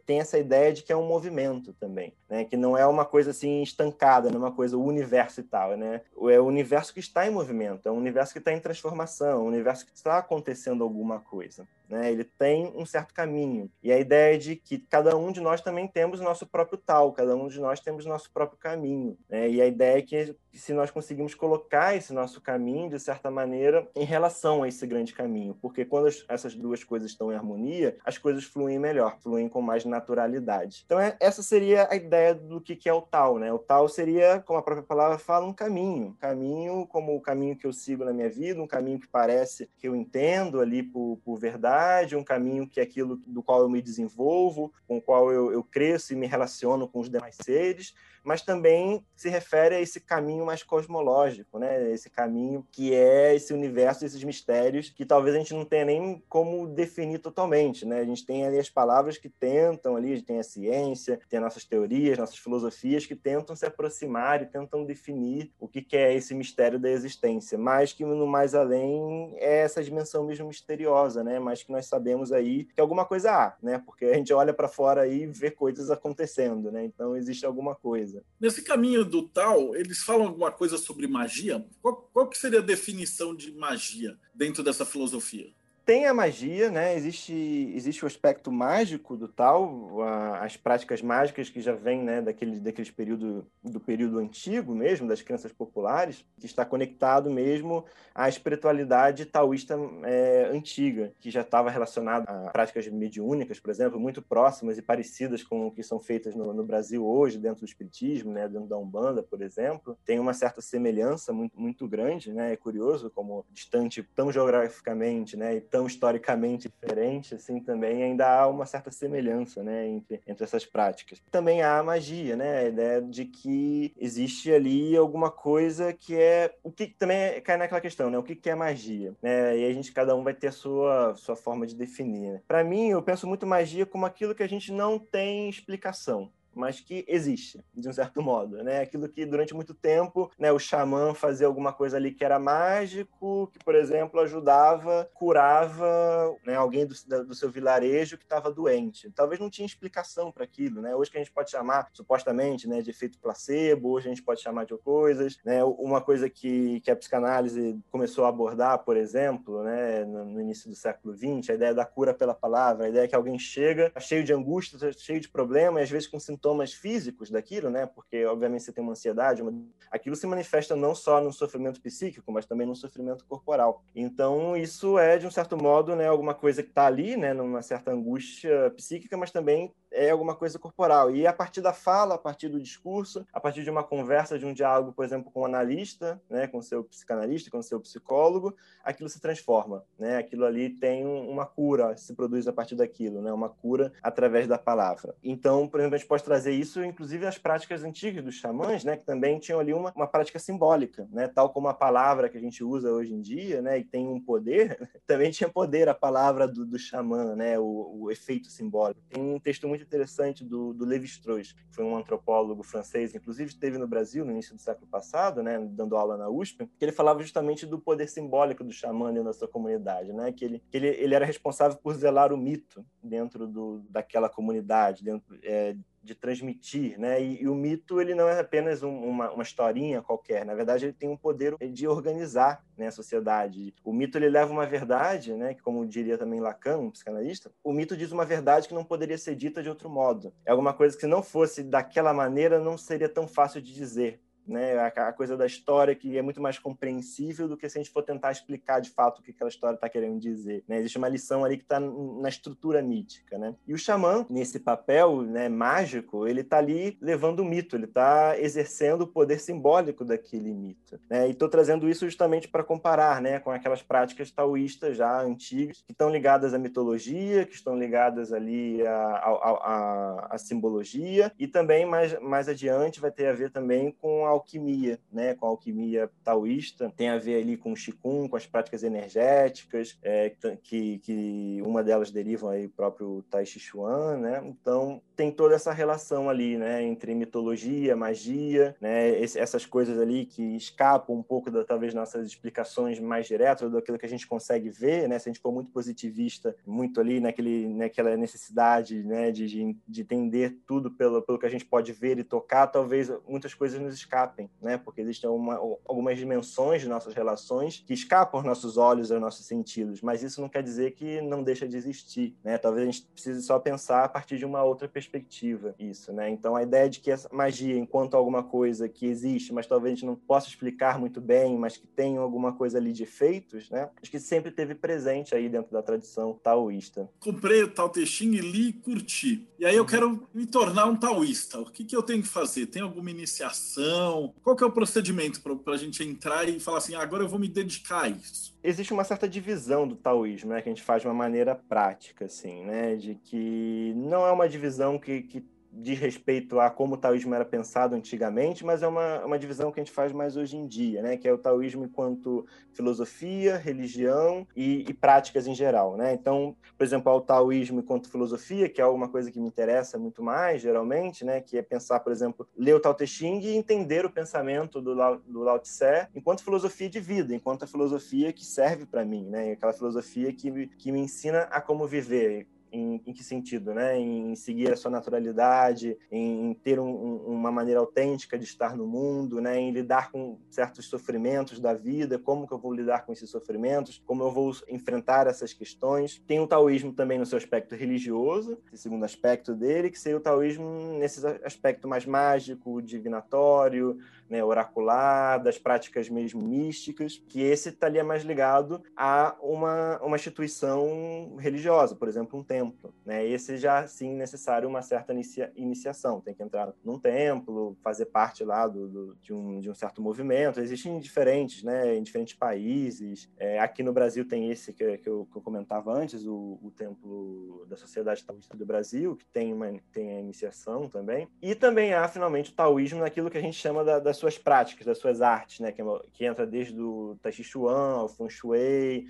[0.05, 3.31] tem essa ideia de que é um movimento também, né, que não é uma coisa
[3.31, 7.01] assim estancada, não é uma coisa o universo e tal, né, é o universo que
[7.01, 10.19] está em movimento, é um universo que está em transformação, é um universo que está
[10.19, 15.16] acontecendo alguma coisa, né, ele tem um certo caminho e a ideia de que cada
[15.16, 18.09] um de nós também temos o nosso próprio tal, cada um de nós temos o
[18.09, 22.40] nosso próprio caminho, né, e a ideia é que se nós conseguimos colocar esse nosso
[22.40, 27.11] caminho de certa maneira em relação a esse grande caminho, porque quando essas duas coisas
[27.11, 30.83] estão em harmonia, as coisas fluem melhor, fluem com mais naturalidade.
[30.85, 33.53] Então, é, essa seria a ideia do que, que é o tal, né?
[33.53, 36.16] O tal seria, como a própria palavra fala, um caminho.
[36.20, 39.88] Caminho como o caminho que eu sigo na minha vida, um caminho que parece que
[39.88, 41.76] eu entendo ali por, por verdade,
[42.17, 45.62] um caminho que é aquilo do qual eu me desenvolvo, com o qual eu, eu
[45.62, 47.95] cresço e me relaciono com os demais seres
[48.27, 51.93] mas também se refere a esse caminho mais cosmológico, né?
[51.93, 56.21] Esse caminho que é esse universo, esses mistérios que talvez a gente não tenha nem
[56.29, 58.01] como definir totalmente, né?
[58.01, 61.39] A gente tem ali as palavras que tentam ali, a gente tem a ciência, tem
[61.39, 66.35] nossas teorias, nossas filosofias que tentam se aproximar e tentam definir o que é esse
[66.35, 71.39] mistério da existência, mas que no mais além é essa dimensão mesmo misteriosa, né?
[71.39, 73.81] Mas que nós sabemos aí que alguma coisa há, né?
[73.87, 76.85] Porque a gente olha para fora e vê coisas acontecendo, né?
[76.85, 78.24] Então existe alguma coisa coisa.
[78.40, 81.64] Nesse caminho do tal, eles falam alguma coisa sobre magia?
[81.83, 85.52] Qual, qual que seria a definição de magia dentro dessa filosofia?
[85.87, 86.96] Tem a magia, né?
[86.96, 87.33] Existe,
[87.72, 92.59] existe o aspecto mágico do tal, a, as práticas mágicas que já vêm, né, daquele,
[92.59, 99.27] daqueles período, do período antigo mesmo, das crenças populares, que está conectado mesmo à espiritualidade
[99.27, 104.83] taoísta é, antiga, que já estava relacionada a práticas mediúnicas, por exemplo, muito próximas e
[104.83, 108.66] parecidas com o que são feitas no, no Brasil hoje, dentro do espiritismo, né, dentro
[108.66, 109.96] da Umbanda, por exemplo.
[110.05, 112.53] Tem uma certa semelhança muito, muito grande, né?
[112.53, 118.47] É curioso como distante tão geograficamente, né, e tão historicamente diferente, assim, também ainda há
[118.49, 121.21] uma certa semelhança, né, entre, entre essas práticas.
[121.31, 126.55] Também há a magia, né, a ideia de que existe ali alguma coisa que é
[126.62, 129.59] o que também cai naquela questão, né, o que que é magia, né?
[129.59, 132.33] E a gente cada um vai ter a sua sua forma de definir.
[132.33, 132.41] Né?
[132.49, 136.81] Para mim, eu penso muito magia como aquilo que a gente não tem explicação mas
[136.81, 138.81] que existe, de um certo modo, né?
[138.81, 143.49] Aquilo que durante muito tempo, né, o xamã fazia alguma coisa ali que era mágico,
[143.53, 149.11] que, por exemplo, ajudava, curava né, alguém do, do seu vilarejo que estava doente.
[149.11, 150.97] Talvez não tinha explicação para aquilo, né?
[150.97, 154.40] Hoje que a gente pode chamar, supostamente, né, de efeito placebo, hoje a gente pode
[154.40, 155.62] chamar de coisas, né?
[155.62, 160.71] Uma coisa que, que a psicanálise começou a abordar, por exemplo, né, no, no início
[160.71, 164.25] do século XX, a ideia da cura pela palavra, a ideia que alguém chega cheio
[164.25, 167.87] de angústia, cheio de problemas, às vezes com sintomas sintomas físicos daquilo, né?
[167.87, 169.53] Porque, obviamente, você tem uma ansiedade, uma...
[169.91, 173.83] aquilo se manifesta não só no sofrimento psíquico, mas também no sofrimento corporal.
[173.95, 177.63] Então, isso é, de um certo modo, né, alguma coisa que está ali, né, numa
[177.63, 181.11] certa angústia psíquica, mas também é alguma coisa corporal.
[181.11, 184.46] E a partir da fala, a partir do discurso, a partir de uma conversa, de
[184.46, 189.09] um diálogo, por exemplo, com um analista, né, com seu psicanalista, com seu psicólogo, aquilo
[189.09, 190.18] se transforma, né?
[190.18, 193.33] Aquilo ali tem uma cura, se produz a partir daquilo, né?
[193.33, 195.14] Uma cura através da palavra.
[195.22, 198.96] Então, por exemplo, a gente pode trazer isso, inclusive, às práticas antigas dos xamãs, né?
[198.96, 201.29] Que também tinham ali uma, uma prática simbólica, né?
[201.29, 203.79] Tal como a palavra que a gente usa hoje em dia, né?
[203.79, 207.59] E tem um poder, também tinha poder a palavra do, do xamã, né?
[207.59, 209.01] O, o efeito simbólico.
[209.09, 213.79] Tem um texto muito interessante do, do Levi-Strauss, que foi um antropólogo francês, inclusive esteve
[213.79, 217.22] no Brasil no início do século passado, né, dando aula na USP, que ele falava
[217.22, 220.88] justamente do poder simbólico do xamã dentro da sua comunidade, né, que ele, que ele,
[220.88, 226.99] ele era responsável por zelar o mito dentro do, daquela comunidade, dentro é, de transmitir,
[226.99, 227.23] né?
[227.23, 230.47] E, e, o mito ele não é apenas um, uma, uma historinha qualquer.
[230.47, 233.75] Na verdade, ele tem um poder de organizar né, a sociedade.
[233.85, 235.55] O mito ele leva uma verdade, né?
[235.55, 239.19] Que como diria também Lacan, um psicanalista, o mito diz uma verdade que não poderia
[239.19, 240.33] ser dita de outro modo.
[240.45, 244.21] É alguma coisa que se não fosse daquela maneira não seria tão fácil de dizer
[244.47, 244.79] né?
[244.79, 247.93] A, a, coisa da história que é muito mais compreensível do que se a gente
[247.93, 250.65] for tentar explicar de fato o que aquela história está querendo dizer.
[250.69, 250.79] Né?
[250.79, 253.55] Existe uma lição ali que está na estrutura mítica, né?
[253.67, 258.39] E o xamã, nesse papel né, mágico, ele está ali levando o mito, ele está
[258.39, 260.99] exercendo o poder simbólico daquele mito.
[261.09, 261.29] Né?
[261.29, 265.93] E estou trazendo isso justamente para comparar né, com aquelas práticas taoístas já antigas, que
[265.93, 271.87] estão ligadas à mitologia, que estão ligadas ali à, à, à, à simbologia, e também
[271.87, 275.35] mais, mais adiante vai ter a ver também com a alquimia, né?
[275.35, 279.99] com a alquimia taoísta, tem a ver ali com o Qigong, com as práticas energéticas,
[280.03, 284.42] é, que, que uma delas derivam aí próprio Tai Chi Chuan, né?
[284.46, 290.27] Então tem toda essa relação ali, né, entre mitologia, magia, né, esse, essas coisas ali
[290.27, 294.68] que escapam um pouco da talvez nossas explicações mais diretas daquilo que a gente consegue
[294.68, 295.18] ver, né?
[295.18, 300.01] Se a gente for muito positivista, muito ali naquele, naquela necessidade, né, de, de, de
[300.03, 303.94] entender tudo pelo, pelo que a gente pode ver e tocar, talvez muitas coisas nos
[303.94, 304.26] escapem,
[304.61, 304.77] né?
[304.79, 309.47] Porque existem uma, algumas dimensões de nossas relações que escapam aos nossos olhos, aos nossos
[309.47, 312.59] sentidos, mas isso não quer dizer que não deixa de existir, né?
[312.59, 316.31] Talvez a gente precise só pensar a partir de uma outra perspectiva isso, né?
[316.31, 319.95] Então a ideia de que essa magia, enquanto alguma coisa que existe, mas talvez a
[319.97, 323.91] gente não possa explicar muito bem, mas que tem alguma coisa ali de efeitos, né?
[324.01, 327.09] Acho que sempre teve presente aí dentro da tradição taoísta.
[327.21, 329.49] Comprei o Tao Te Ching e li e curti.
[329.59, 331.59] E aí eu quero me tornar um taoísta.
[331.61, 332.67] O que, que eu tenho que fazer?
[332.67, 334.15] Tem alguma iniciação?
[334.42, 337.29] Qual que é o procedimento para a gente entrar e falar assim, ah, agora eu
[337.29, 338.57] vou me dedicar a isso?
[338.66, 342.24] existe uma certa divisão do taoísmo, né, que a gente faz de uma maneira prática,
[342.24, 345.44] assim, né, de que não é uma divisão que, que
[345.79, 349.81] diz respeito a como o taoísmo era pensado antigamente, mas é uma, uma divisão que
[349.81, 351.17] a gente faz mais hoje em dia, né?
[351.17, 355.97] que é o taoísmo enquanto filosofia, religião e, e práticas em geral.
[355.97, 356.15] Né?
[356.15, 360.23] Então, por exemplo, o taoísmo enquanto filosofia, que é alguma coisa que me interessa muito
[360.23, 361.41] mais, geralmente, né?
[361.41, 364.95] que é pensar, por exemplo, ler o Tao Te Ching e entender o pensamento do
[364.95, 369.29] Lao, do Lao Tse enquanto filosofia de vida, enquanto a filosofia que serve para mim,
[369.29, 369.53] né?
[369.53, 373.99] aquela filosofia que, que me ensina a como viver, em, em, que sentido, né?
[373.99, 379.41] Em seguir a sua naturalidade, em, ter um, uma maneira autêntica de estar no mundo,
[379.41, 379.59] né?
[379.59, 384.03] Em lidar com certos sofrimentos da vida, como que eu vou lidar com esses sofrimentos,
[384.07, 386.23] como eu vou enfrentar essas questões.
[386.27, 390.21] Tem o taoísmo também no seu aspecto religioso, esse segundo aspecto dele, que seria o
[390.21, 398.05] taoísmo nesse aspecto mais mágico, divinatório, né, oracular, das práticas mesmo místicas, que esse estaria
[398.05, 402.95] mais ligado a uma, uma instituição religiosa, por exemplo, um templo.
[403.05, 403.27] Né?
[403.27, 406.21] Esse já, sim, necessário uma certa inicia, iniciação.
[406.21, 410.03] Tem que entrar num templo, fazer parte lá do, do, de, um, de um certo
[410.03, 410.61] movimento.
[410.61, 413.31] Existem diferentes, né, em diferentes países.
[413.39, 416.71] É, aqui no Brasil tem esse que, que, eu, que eu comentava antes, o, o
[416.71, 421.29] Templo da Sociedade Taoísta do Brasil, que tem, uma, tem a iniciação também.
[421.41, 424.38] E também há, finalmente, o taoísmo naquilo que a gente chama da, da das suas
[424.38, 425.72] práticas, das suas artes, né?
[425.72, 429.07] Que, é que entra desde o Tai Chi Chuan, o Feng Shui,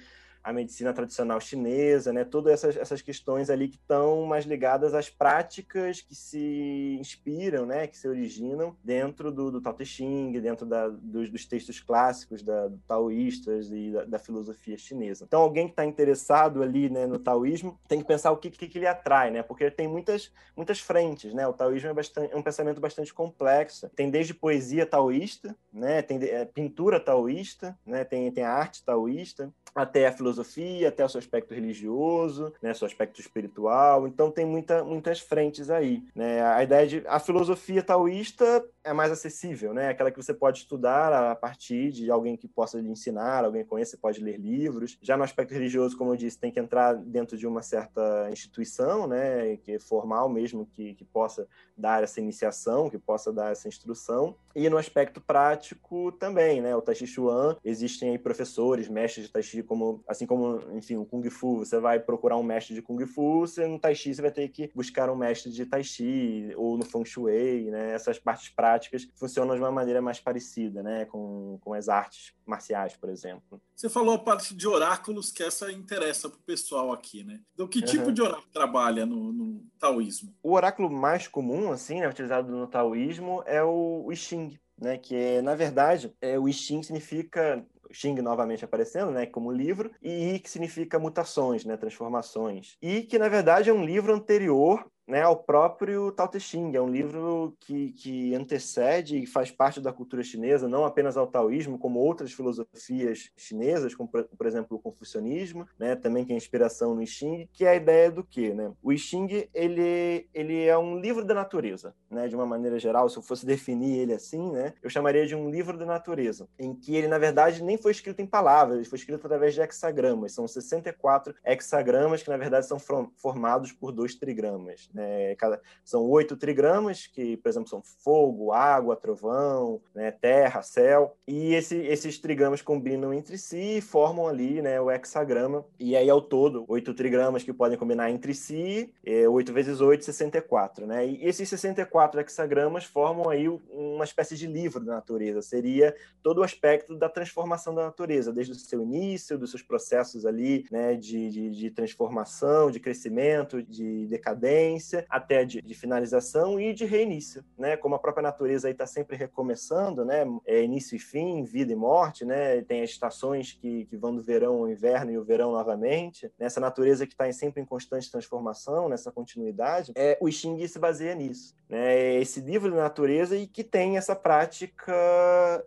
[0.46, 2.24] a medicina tradicional chinesa, né?
[2.24, 7.88] Todas essas, essas questões ali que estão mais ligadas às práticas que se inspiram, né?
[7.88, 12.44] Que se originam dentro do, do Tao Te Ching, dentro da, dos, dos, textos clássicos
[12.44, 15.24] da, taoístas e da, da, filosofia chinesa.
[15.24, 18.68] Então, alguém que está interessado ali né, no taoísmo tem que pensar o que, que,
[18.68, 19.42] que ele atrai, né?
[19.42, 21.44] Porque tem muitas, muitas frentes, né?
[21.48, 23.90] O taoísmo é, bastante, é um pensamento bastante complexo.
[23.96, 26.02] Tem desde poesia taoísta, né?
[26.02, 28.04] Tem é, pintura taoísta, né?
[28.04, 32.86] Tem, tem a arte taoísta, até a filosofia, até o seu aspecto religioso, né, seu
[32.86, 34.08] aspecto espiritual.
[34.08, 36.02] Então tem muita, muitas frentes aí.
[36.14, 36.42] Né?
[36.42, 39.88] A ideia de a filosofia taoísta é mais acessível, né?
[39.88, 43.68] Aquela que você pode estudar a partir de alguém que possa lhe ensinar, alguém que
[43.68, 44.96] conhece, pode ler livros.
[45.02, 49.08] Já no aspecto religioso, como eu disse, tem que entrar dentro de uma certa instituição,
[49.08, 49.56] né?
[49.56, 54.36] Que é formal mesmo, que, que possa dar essa iniciação, que possa dar essa instrução.
[54.54, 56.74] E no aspecto prático também, né?
[56.76, 60.96] O Tai Chi Chuan, existem aí professores, mestres de Tai Chi, como, assim como, enfim,
[60.96, 61.58] o Kung Fu.
[61.58, 64.48] Você vai procurar um mestre de Kung Fu, você, no Tai Chi você vai ter
[64.48, 67.92] que buscar um mestre de Tai Chi, ou no Feng Shui, né?
[67.92, 72.34] Essas partes práticas práticas funcionam de uma maneira mais parecida, né, com, com as artes
[72.44, 73.60] marciais, por exemplo.
[73.74, 77.40] Você falou a parte de oráculos, que essa interessa para o pessoal aqui, né?
[77.54, 78.12] Então, que tipo uhum.
[78.12, 80.34] de oráculo trabalha no, no, taoísmo?
[80.42, 84.98] O oráculo mais comum, assim, né, utilizado no taoísmo, é o, o I Ching, né,
[84.98, 89.90] que é, na verdade, é, o I Ching significa Xing novamente aparecendo, né, como livro,
[90.02, 92.76] e I que significa mutações, né, transformações.
[92.82, 96.74] E que na verdade é um livro anterior né, ao próprio Tao Te Ching.
[96.74, 101.26] É um livro que, que antecede e faz parte da cultura chinesa, não apenas ao
[101.26, 106.94] taoísmo, como outras filosofias chinesas, como, por, exemplo, o confucionismo, né, também que é inspiração
[106.94, 108.52] no I Ching, que é a ideia do quê?
[108.52, 108.72] Né?
[108.82, 113.08] O I Ching, ele, ele é um livro da natureza, né, de uma maneira geral,
[113.08, 116.74] se eu fosse definir ele assim, né, eu chamaria de um livro da natureza, em
[116.74, 120.32] que ele, na verdade, nem foi escrito em palavras, ele foi escrito através de hexagramas.
[120.32, 122.78] São 64 hexagramas que, na verdade, são
[123.16, 124.88] formados por dois trigramas.
[124.96, 125.36] Né?
[125.84, 130.10] São oito trigramas, que, por exemplo, são fogo, água, trovão, né?
[130.10, 131.16] terra, céu.
[131.26, 135.64] E esse, esses trigramas combinam entre si e formam ali né, o hexagrama.
[135.78, 140.04] E aí, ao todo, oito trigramas que podem combinar entre si, é, 8 vezes 8,
[140.04, 140.86] 64.
[140.86, 141.06] Né?
[141.06, 145.42] E esses 64 hexagramas formam aí uma espécie de livro da natureza.
[145.42, 150.24] Seria todo o aspecto da transformação da natureza, desde o seu início, dos seus processos
[150.24, 156.72] ali né, de, de, de transformação, de crescimento, de decadência, até de, de, finalização e
[156.72, 157.76] de reinício, né?
[157.76, 160.24] Como a própria natureza está sempre recomeçando, né?
[160.46, 162.62] É início e fim, vida e morte, né?
[162.62, 166.30] Tem as estações que, que vão do verão ao inverno e o verão novamente.
[166.38, 171.14] Nessa natureza que está sempre em constante transformação, nessa continuidade, é, o Xing se baseia
[171.14, 171.54] nisso.
[171.68, 171.96] Né?
[171.96, 174.94] É esse livro da natureza e que tem essa prática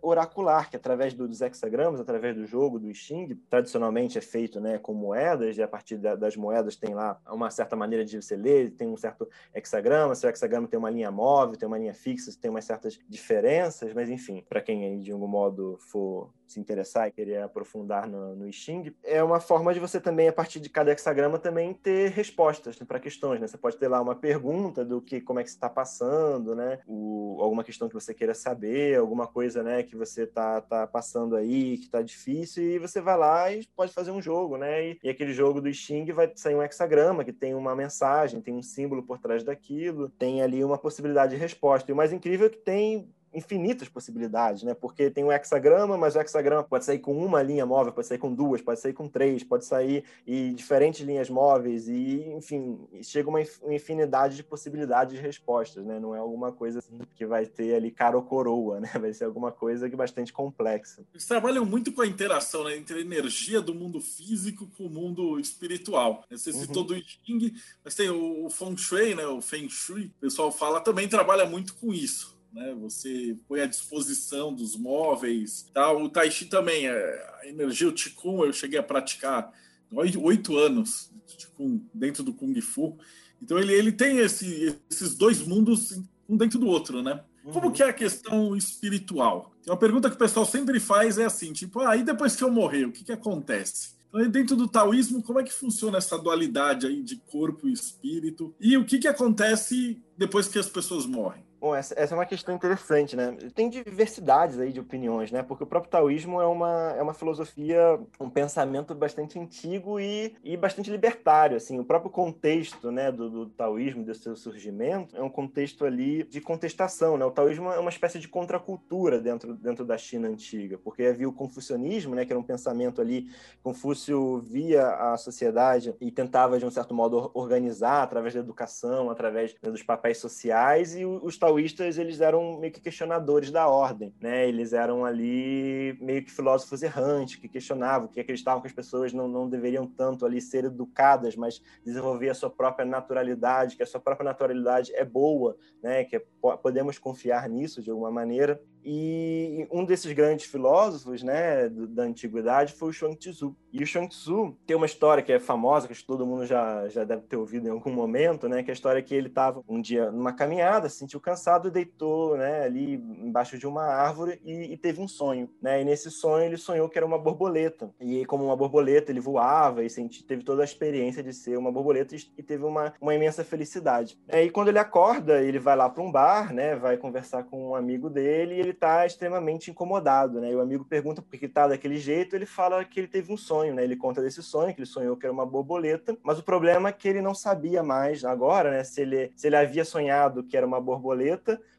[0.02, 4.94] oracular, que através dos hexagramas, através do jogo do Xing, tradicionalmente é feito né, com
[4.94, 8.70] moedas, e a partir da, das moedas tem lá uma certa maneira de você ler,
[8.72, 9.09] tem um certo
[9.54, 12.98] hexagrama, se o hexagrama tem uma linha móvel, tem uma linha fixa, tem umas certas
[13.08, 18.34] diferenças, mas enfim, para quem de algum modo for se interessar e querer aprofundar no,
[18.34, 22.10] no Xing, é uma forma de você também, a partir de cada hexagrama, também ter
[22.10, 23.40] respostas né, para questões.
[23.40, 23.46] Né?
[23.46, 26.80] Você pode ter lá uma pergunta do que, como é que está passando, né?
[26.86, 31.36] O, alguma questão que você queira saber, alguma coisa né, que você está tá passando
[31.36, 34.88] aí, que está difícil, e você vai lá e pode fazer um jogo, né?
[34.88, 38.54] E, e aquele jogo do Xing vai sair um hexagrama que tem uma mensagem, tem
[38.54, 41.90] um símbolo por trás daquilo, tem ali uma possibilidade de resposta.
[41.90, 44.74] E o mais incrível é que tem infinitas possibilidades, né?
[44.74, 48.18] Porque tem o hexagrama, mas o hexagrama pode sair com uma linha móvel, pode sair
[48.18, 53.28] com duas, pode sair com três, pode sair e diferentes linhas móveis e, enfim, chega
[53.28, 56.00] uma infinidade de possibilidades de respostas, né?
[56.00, 58.90] Não é alguma coisa assim que vai ter ali cara ou coroa, né?
[59.00, 61.04] Vai ser alguma coisa que é bastante complexa.
[61.12, 62.76] Eles trabalham muito com a interação né?
[62.76, 66.24] entre a energia do mundo físico com o mundo espiritual.
[66.30, 66.88] Você citou uhum.
[66.88, 69.26] do Ying, mas tem o Feng Shui, né?
[69.26, 72.74] O Feng Shui, o pessoal fala, também trabalha muito com isso né?
[72.80, 75.92] Você põe à disposição dos móveis, tá?
[75.92, 79.52] O Tai Chi também, é, a energia, o Qigong, eu cheguei a praticar
[79.92, 82.98] oito anos Qigong dentro do Kung Fu.
[83.42, 87.24] Então ele, ele tem esse, esses dois mundos um dentro do outro, né?
[87.44, 87.52] Uhum.
[87.52, 89.52] Como que é a questão espiritual?
[89.66, 92.50] Uma pergunta que o pessoal sempre faz é assim, tipo, aí ah, depois que eu
[92.50, 93.94] morrer, o que, que acontece?
[94.08, 98.54] Então, dentro do taoísmo, como é que funciona essa dualidade aí de corpo e espírito?
[98.60, 101.44] E o que, que acontece depois que as pessoas morrem?
[101.60, 103.36] Bom, essa, essa, é uma questão interessante, né?
[103.54, 105.42] Tem diversidades aí de opiniões, né?
[105.42, 110.56] Porque o próprio taoísmo é uma, é uma filosofia, um pensamento bastante antigo e, e
[110.56, 111.78] bastante libertário, assim.
[111.78, 116.40] O próprio contexto, né, do, do taoísmo, do seu surgimento, é um contexto ali de
[116.40, 117.26] contestação, né?
[117.26, 121.32] O taoísmo é uma espécie de contracultura dentro, dentro da China antiga, porque havia o
[121.32, 123.28] confucionismo, né, que era um pensamento ali,
[123.62, 129.54] Confúcio via a sociedade e tentava, de um certo modo, organizar através da educação, através
[129.62, 134.48] né, dos papéis sociais, e os taoístas eles eram meio que questionadores da ordem, né?
[134.48, 139.26] Eles eram ali meio que filósofos errantes que questionavam, que acreditavam que as pessoas não,
[139.26, 144.00] não deveriam tanto ali ser educadas, mas desenvolver a sua própria naturalidade, que a sua
[144.00, 146.04] própria naturalidade é boa, né?
[146.04, 146.20] Que
[146.62, 148.60] podemos confiar nisso de alguma maneira.
[148.82, 153.54] E um desses grandes filósofos né, da antiguidade foi o Chuang Tzu.
[153.70, 157.04] E o Chuang Tzu tem uma história que é famosa, que todo mundo já, já
[157.04, 159.82] deve ter ouvido em algum momento, né, que é a história que ele estava um
[159.82, 164.72] dia numa caminhada, se sentiu cansado e deitou né, ali embaixo de uma árvore e,
[164.72, 165.48] e, teve um sonho.
[165.60, 165.80] Né?
[165.80, 167.90] E nesse sonho ele sonhou que era uma borboleta.
[168.00, 171.72] E como uma borboleta, ele voava e senti, teve toda a experiência de ser uma
[171.72, 174.18] borboleta e teve uma, uma imensa felicidade.
[174.28, 177.74] E quando ele acorda, ele vai lá para um bar, né, vai conversar com um
[177.74, 180.50] amigo dele e ele está extremamente incomodado, né?
[180.50, 183.36] E o amigo pergunta por que está daquele jeito, ele fala que ele teve um
[183.36, 183.84] sonho, né?
[183.84, 186.92] Ele conta desse sonho, que ele sonhou que era uma borboleta, mas o problema é
[186.92, 188.84] que ele não sabia mais agora, né?
[188.84, 191.29] Se ele, se ele havia sonhado que era uma borboleta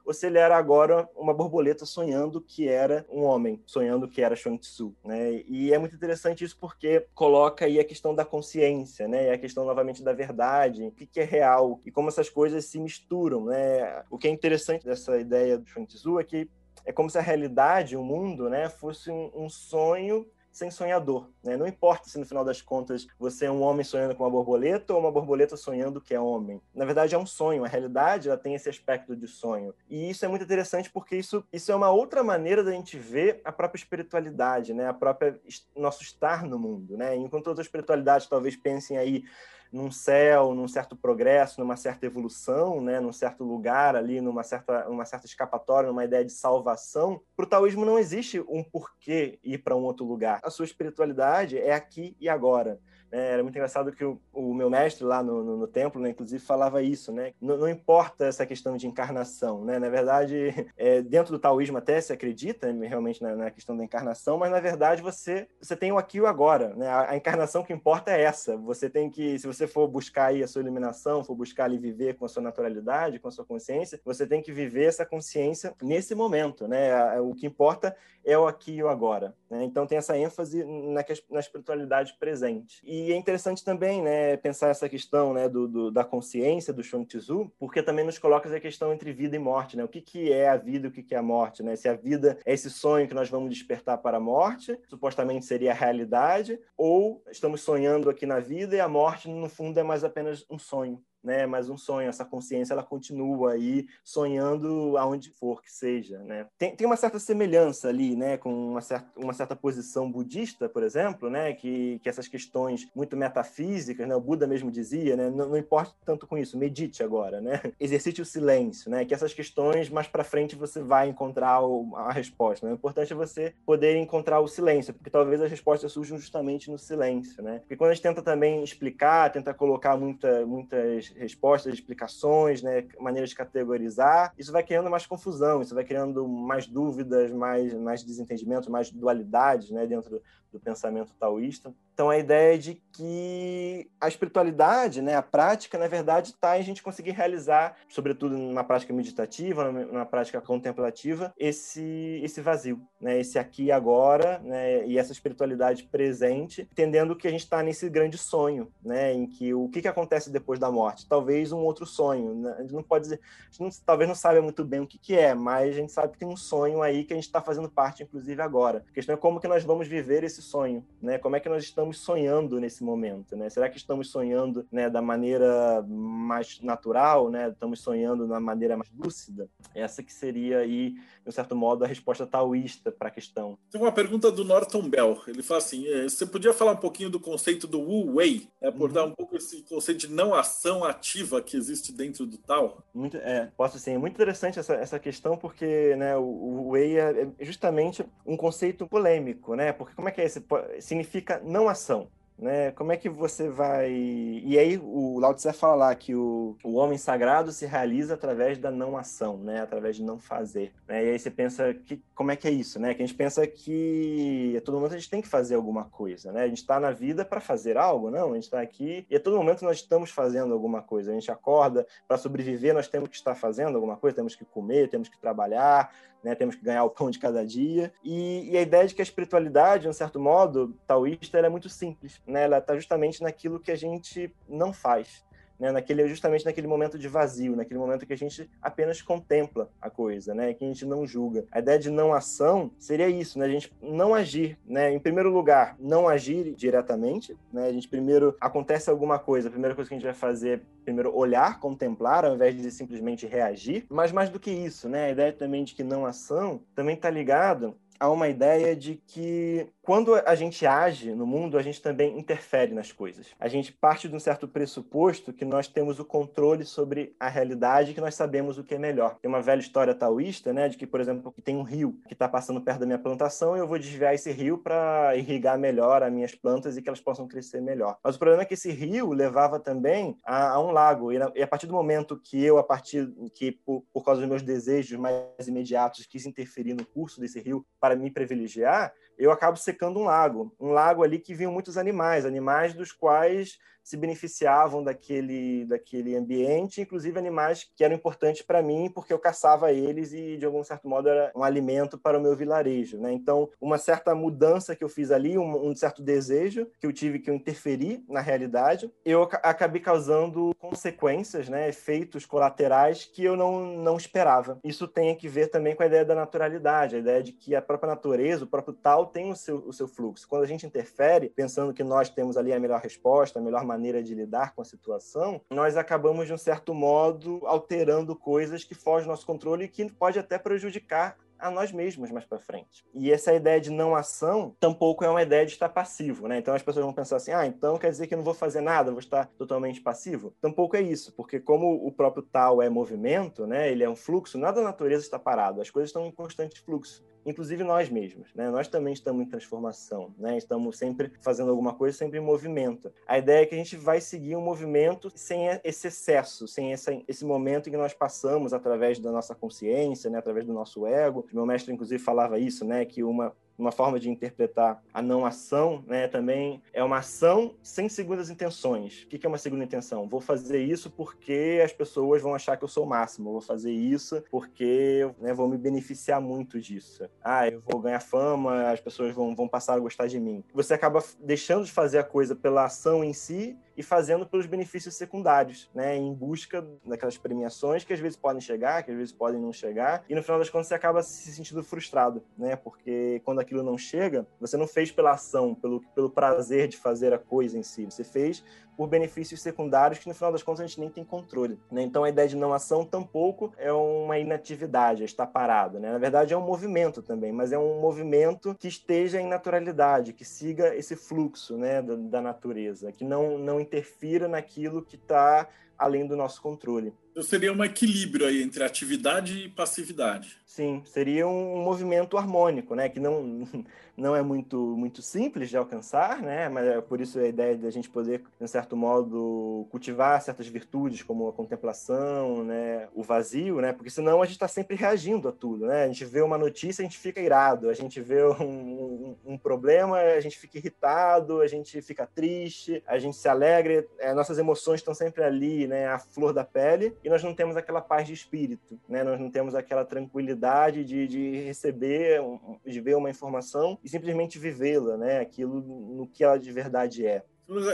[0.05, 4.35] ou se ele era agora uma borboleta sonhando que era um homem, sonhando que era
[4.35, 5.43] Chuang Tzu, né?
[5.47, 9.27] E é muito interessante isso porque coloca aí a questão da consciência, né?
[9.27, 12.79] E a questão novamente da verdade, o que, é real e como essas coisas se
[12.79, 14.03] misturam, né?
[14.09, 16.49] O que é interessante dessa ideia do Chuang Tzu é que
[16.85, 21.29] é como se a realidade, o mundo, né, fosse um, um sonho sem sonhador.
[21.43, 21.55] Né?
[21.55, 24.93] Não importa se no final das contas você é um homem sonhando com uma borboleta
[24.93, 26.61] ou uma borboleta sonhando que é homem.
[26.73, 27.63] Na verdade, é um sonho.
[27.63, 29.73] A realidade ela tem esse aspecto de sonho.
[29.89, 33.41] E isso é muito interessante porque isso, isso é uma outra maneira da gente ver
[33.43, 34.87] a própria espiritualidade, né?
[34.87, 35.39] a própria
[35.75, 36.97] nosso estar no mundo.
[36.97, 37.15] Né?
[37.15, 39.23] Enquanto outras espiritualidades talvez pensem aí
[39.71, 44.87] num céu, num certo progresso, numa certa evolução, né, num certo lugar ali, numa certa,
[44.89, 47.21] uma certa escapatória, numa ideia de salvação.
[47.35, 50.39] Para o taoísmo não existe um porquê ir para um outro lugar.
[50.43, 52.79] A sua espiritualidade é aqui e agora.
[53.11, 56.09] É, era muito engraçado que o, o meu mestre lá no, no, no templo, né,
[56.09, 57.33] inclusive, falava isso, né?
[57.41, 59.77] Não, não, importa essa questão de encarnação, né?
[59.77, 63.83] Na verdade, é, dentro do taoísmo até se acredita né, realmente na, na, questão da
[63.83, 66.87] encarnação, mas na verdade você você tem o aqui e o agora, né?
[66.87, 68.55] A, a, encarnação que importa é essa.
[68.57, 72.15] Você tem que, se você for buscar aí a sua iluminação, for buscar ali viver
[72.15, 76.13] com a sua naturalidade, com a sua consciência, você tem que viver essa consciência nesse
[76.15, 77.19] momento, né?
[77.19, 79.35] O que importa é o aqui e o agora.
[79.49, 79.63] Né?
[79.63, 82.81] Então tem essa ênfase na, na espiritualidade presente.
[82.83, 87.05] E é interessante também né, pensar essa questão né, do, do, da consciência do Chuang
[87.05, 89.75] Tzu, porque também nos coloca essa questão entre vida e morte.
[89.75, 89.83] Né?
[89.83, 91.63] O que, que é a vida e o que, que é a morte?
[91.63, 91.75] Né?
[91.75, 95.71] Se a vida é esse sonho que nós vamos despertar para a morte, supostamente seria
[95.71, 100.03] a realidade, ou estamos sonhando aqui na vida e a morte, no fundo, é mais
[100.03, 101.45] apenas um sonho né?
[101.45, 106.47] Mas um sonho, essa consciência, ela continua aí sonhando aonde for que seja, né?
[106.57, 108.37] Tem, tem uma certa semelhança ali, né?
[108.37, 111.53] Com uma certa, uma certa posição budista, por exemplo, né?
[111.53, 114.15] Que, que essas questões muito metafísicas, né?
[114.15, 115.29] O Buda mesmo dizia, né?
[115.29, 117.61] Não, não importa tanto com isso, medite agora, né?
[117.79, 119.05] Exercite o silêncio, né?
[119.05, 122.65] Que essas questões mais para frente você vai encontrar o, a resposta.
[122.65, 122.73] Né?
[122.73, 126.77] O importante é você poder encontrar o silêncio, porque talvez as respostas surjam justamente no
[126.77, 127.59] silêncio, né?
[127.59, 133.29] Porque quando a gente tenta também explicar, tenta colocar muita, muitas respostas, explicações, né, maneiras
[133.29, 138.69] de categorizar, isso vai criando mais confusão, isso vai criando mais dúvidas, mais, mais desentendimentos,
[138.69, 141.73] mais dualidades né, dentro do pensamento taoísta.
[141.93, 146.61] Então, a ideia é de que a espiritualidade, né, a prática, na verdade, está em
[146.61, 153.19] a gente conseguir realizar, sobretudo numa prática meditativa, numa prática contemplativa, esse, esse vazio, né,
[153.19, 157.89] esse aqui e agora, né, e essa espiritualidade presente, entendendo que a gente está nesse
[157.89, 161.00] grande sonho, né, em que o que, que acontece depois da morte?
[161.07, 162.35] Talvez um outro sonho.
[162.35, 162.55] Né?
[162.57, 164.97] A gente não pode dizer, a gente não, talvez não saiba muito bem o que,
[164.97, 167.41] que é, mas a gente sabe que tem um sonho aí que a gente está
[167.41, 168.83] fazendo parte, inclusive, agora.
[168.89, 171.17] A questão é como que nós vamos viver esse sonho, né?
[171.17, 173.49] Como é que nós estamos sonhando nesse momento, né?
[173.49, 177.49] Será que estamos sonhando, né, da maneira mais natural, né?
[177.49, 179.49] Estamos sonhando da maneira mais lúcida?
[179.73, 180.95] Essa que seria aí,
[181.25, 183.57] de certo modo, a resposta taoísta para a questão.
[183.69, 185.21] Tem uma pergunta do Norton Bell.
[185.27, 188.67] Ele fala assim: é, você podia falar um pouquinho do conceito do Wu Wei, né?
[188.67, 189.11] abordar uhum.
[189.11, 192.83] um pouco esse conceito de não ação ativa que existe dentro do Tao?
[192.93, 193.93] Muito, é, posso sim.
[193.93, 198.87] É muito interessante essa, essa questão porque, né, o, o é, é justamente um conceito
[198.87, 199.73] polêmico, né?
[199.73, 200.43] Porque como é que é esse
[200.79, 202.07] significa não ação.
[202.41, 202.71] Né?
[202.71, 203.91] Como é que você vai.
[203.91, 208.57] E aí, o Lao Tse fala lá que o, o homem sagrado se realiza através
[208.57, 209.61] da não ação, né?
[209.61, 210.73] através de não fazer.
[210.87, 211.05] Né?
[211.05, 212.79] E aí você pensa, que, como é que é isso?
[212.79, 212.95] Né?
[212.95, 216.31] Que a gente pensa que a todo momento a gente tem que fazer alguma coisa.
[216.31, 216.41] Né?
[216.41, 218.31] A gente está na vida para fazer algo, não?
[218.31, 221.11] A gente está aqui e a todo momento nós estamos fazendo alguma coisa.
[221.11, 224.89] A gente acorda, para sobreviver, nós temos que estar fazendo alguma coisa, temos que comer,
[224.89, 226.35] temos que trabalhar, né?
[226.35, 227.91] temos que ganhar o pão de cada dia.
[228.03, 231.69] E, e a ideia de que a espiritualidade, de um certo modo, taoísta, é muito
[231.69, 232.21] simples.
[232.31, 232.43] Né?
[232.43, 235.23] Ela está justamente naquilo que a gente não faz
[235.61, 239.91] né, naquele, justamente naquele momento de vazio, naquele momento que a gente apenas contempla a
[239.91, 241.45] coisa, né, que a gente não julga.
[241.51, 245.29] A ideia de não ação seria isso, né, a gente não agir, né, em primeiro
[245.29, 249.93] lugar, não agir diretamente, né, a gente primeiro acontece alguma coisa, a primeira coisa que
[249.93, 254.31] a gente vai fazer é primeiro olhar, contemplar, ao invés de simplesmente reagir, mas mais
[254.31, 258.09] do que isso, né, a ideia também de que não ação também está ligado a
[258.09, 262.91] uma ideia de que quando a gente age no mundo, a gente também interfere nas
[262.91, 263.27] coisas.
[263.39, 267.93] A gente parte de um certo pressuposto que nós temos o controle sobre a realidade,
[267.93, 269.17] que nós sabemos o que é melhor.
[269.21, 272.13] Tem uma velha história taoísta, né, de que, por exemplo, que tem um rio que
[272.13, 276.01] está passando perto da minha plantação e eu vou desviar esse rio para irrigar melhor
[276.01, 277.97] as minhas plantas e que elas possam crescer melhor.
[278.03, 281.47] Mas o problema é que esse rio levava também a, a um lago e, a
[281.47, 285.47] partir do momento que eu, a partir que por, por causa dos meus desejos mais
[285.47, 290.53] imediatos, quis interferir no curso desse rio para me privilegiar, eu acabo secando um lago.
[290.59, 296.81] Um lago ali que vinham muitos animais, animais dos quais se beneficiavam daquele, daquele ambiente,
[296.81, 300.87] inclusive animais que eram importantes para mim, porque eu caçava eles e, de algum certo
[300.87, 302.97] modo, era um alimento para o meu vilarejo.
[302.97, 303.11] Né?
[303.11, 307.19] Então, uma certa mudança que eu fiz ali, um, um certo desejo que eu tive
[307.19, 313.77] que eu interferir na realidade, eu acabei causando consequências, né, efeitos colaterais que eu não,
[313.77, 314.59] não esperava.
[314.63, 317.61] Isso tem que ver também com a ideia da naturalidade, a ideia de que a
[317.61, 320.27] própria natureza, o próprio tal, tem o seu, o seu fluxo.
[320.27, 324.01] Quando a gente interfere, pensando que nós temos ali a melhor resposta, a melhor maneira
[324.01, 329.07] de lidar com a situação, nós acabamos, de um certo modo, alterando coisas que fogem
[329.07, 332.85] do nosso controle e que pode até prejudicar a nós mesmos mais para frente.
[332.93, 336.37] E essa ideia de não ação tampouco é uma ideia de estar passivo, né?
[336.37, 338.61] Então as pessoas vão pensar assim: "Ah, então quer dizer que eu não vou fazer
[338.61, 340.33] nada, vou estar totalmente passivo?".
[340.39, 343.71] Tampouco é isso, porque como o próprio tal é movimento, né?
[343.71, 347.03] Ele é um fluxo, nada da natureza está parado, as coisas estão em constante fluxo
[347.25, 348.49] inclusive nós mesmos, né?
[348.49, 350.37] Nós também estamos em transformação, né?
[350.37, 352.91] Estamos sempre fazendo alguma coisa, sempre em movimento.
[353.07, 357.03] A ideia é que a gente vai seguir um movimento sem esse excesso, sem esse,
[357.07, 360.19] esse momento em que nós passamos através da nossa consciência, né?
[360.19, 361.25] Através do nosso ego.
[361.31, 362.85] Meu mestre, inclusive, falava isso, né?
[362.85, 367.87] Que uma uma forma de interpretar a não ação, né, também é uma ação sem
[367.87, 369.03] segundas intenções.
[369.03, 370.07] O que é uma segunda intenção?
[370.07, 373.31] Vou fazer isso porque as pessoas vão achar que eu sou o máximo.
[373.31, 377.07] Vou fazer isso porque né, vou me beneficiar muito disso.
[377.23, 380.43] Ah, eu vou ganhar fama, as pessoas vão, vão passar a gostar de mim.
[380.53, 384.95] Você acaba deixando de fazer a coisa pela ação em si e fazendo pelos benefícios
[384.95, 389.39] secundários, né, em busca daquelas premiações que às vezes podem chegar, que às vezes podem
[389.39, 393.39] não chegar, e no final das contas você acaba se sentindo frustrado, né, porque quando
[393.39, 397.57] aquilo não chega, você não fez pela ação, pelo, pelo prazer de fazer a coisa
[397.57, 398.43] em si, você fez
[398.81, 401.59] por benefícios secundários que no final das contas a gente nem tem controle.
[401.71, 401.83] Né?
[401.83, 405.79] Então a ideia de não ação tampouco é uma inatividade, é estar parado.
[405.79, 405.91] Né?
[405.91, 410.25] Na verdade é um movimento também, mas é um movimento que esteja em naturalidade, que
[410.25, 415.47] siga esse fluxo né, da, da natureza, que não, não interfira naquilo que está
[415.77, 416.93] além do nosso controle.
[417.11, 420.37] Então seria um equilíbrio aí entre atividade e passividade.
[420.53, 422.89] Sim, seria um movimento harmônico, né?
[422.89, 423.47] Que não,
[423.95, 426.49] não é muito, muito simples de alcançar, né?
[426.49, 430.49] Mas é por isso a ideia de a gente poder, de certo modo, cultivar certas
[430.49, 432.89] virtudes como a contemplação, né?
[432.93, 433.71] O vazio, né?
[433.71, 435.85] Porque senão a gente está sempre reagindo a tudo, né?
[435.85, 439.37] A gente vê uma notícia, a gente fica irado, a gente vê um, um, um
[439.37, 444.37] problema, a gente fica irritado, a gente fica triste, a gente se alegra, é, nossas
[444.37, 445.87] emoções estão sempre ali, né?
[445.87, 449.01] A flor da pele e nós não temos aquela paz de espírito, né?
[449.01, 450.40] Nós não temos aquela tranquilidade
[450.83, 452.19] de, de receber,
[452.65, 455.19] de ver uma informação e simplesmente vivê-la, né?
[455.19, 457.23] Aquilo no que ela de verdade é.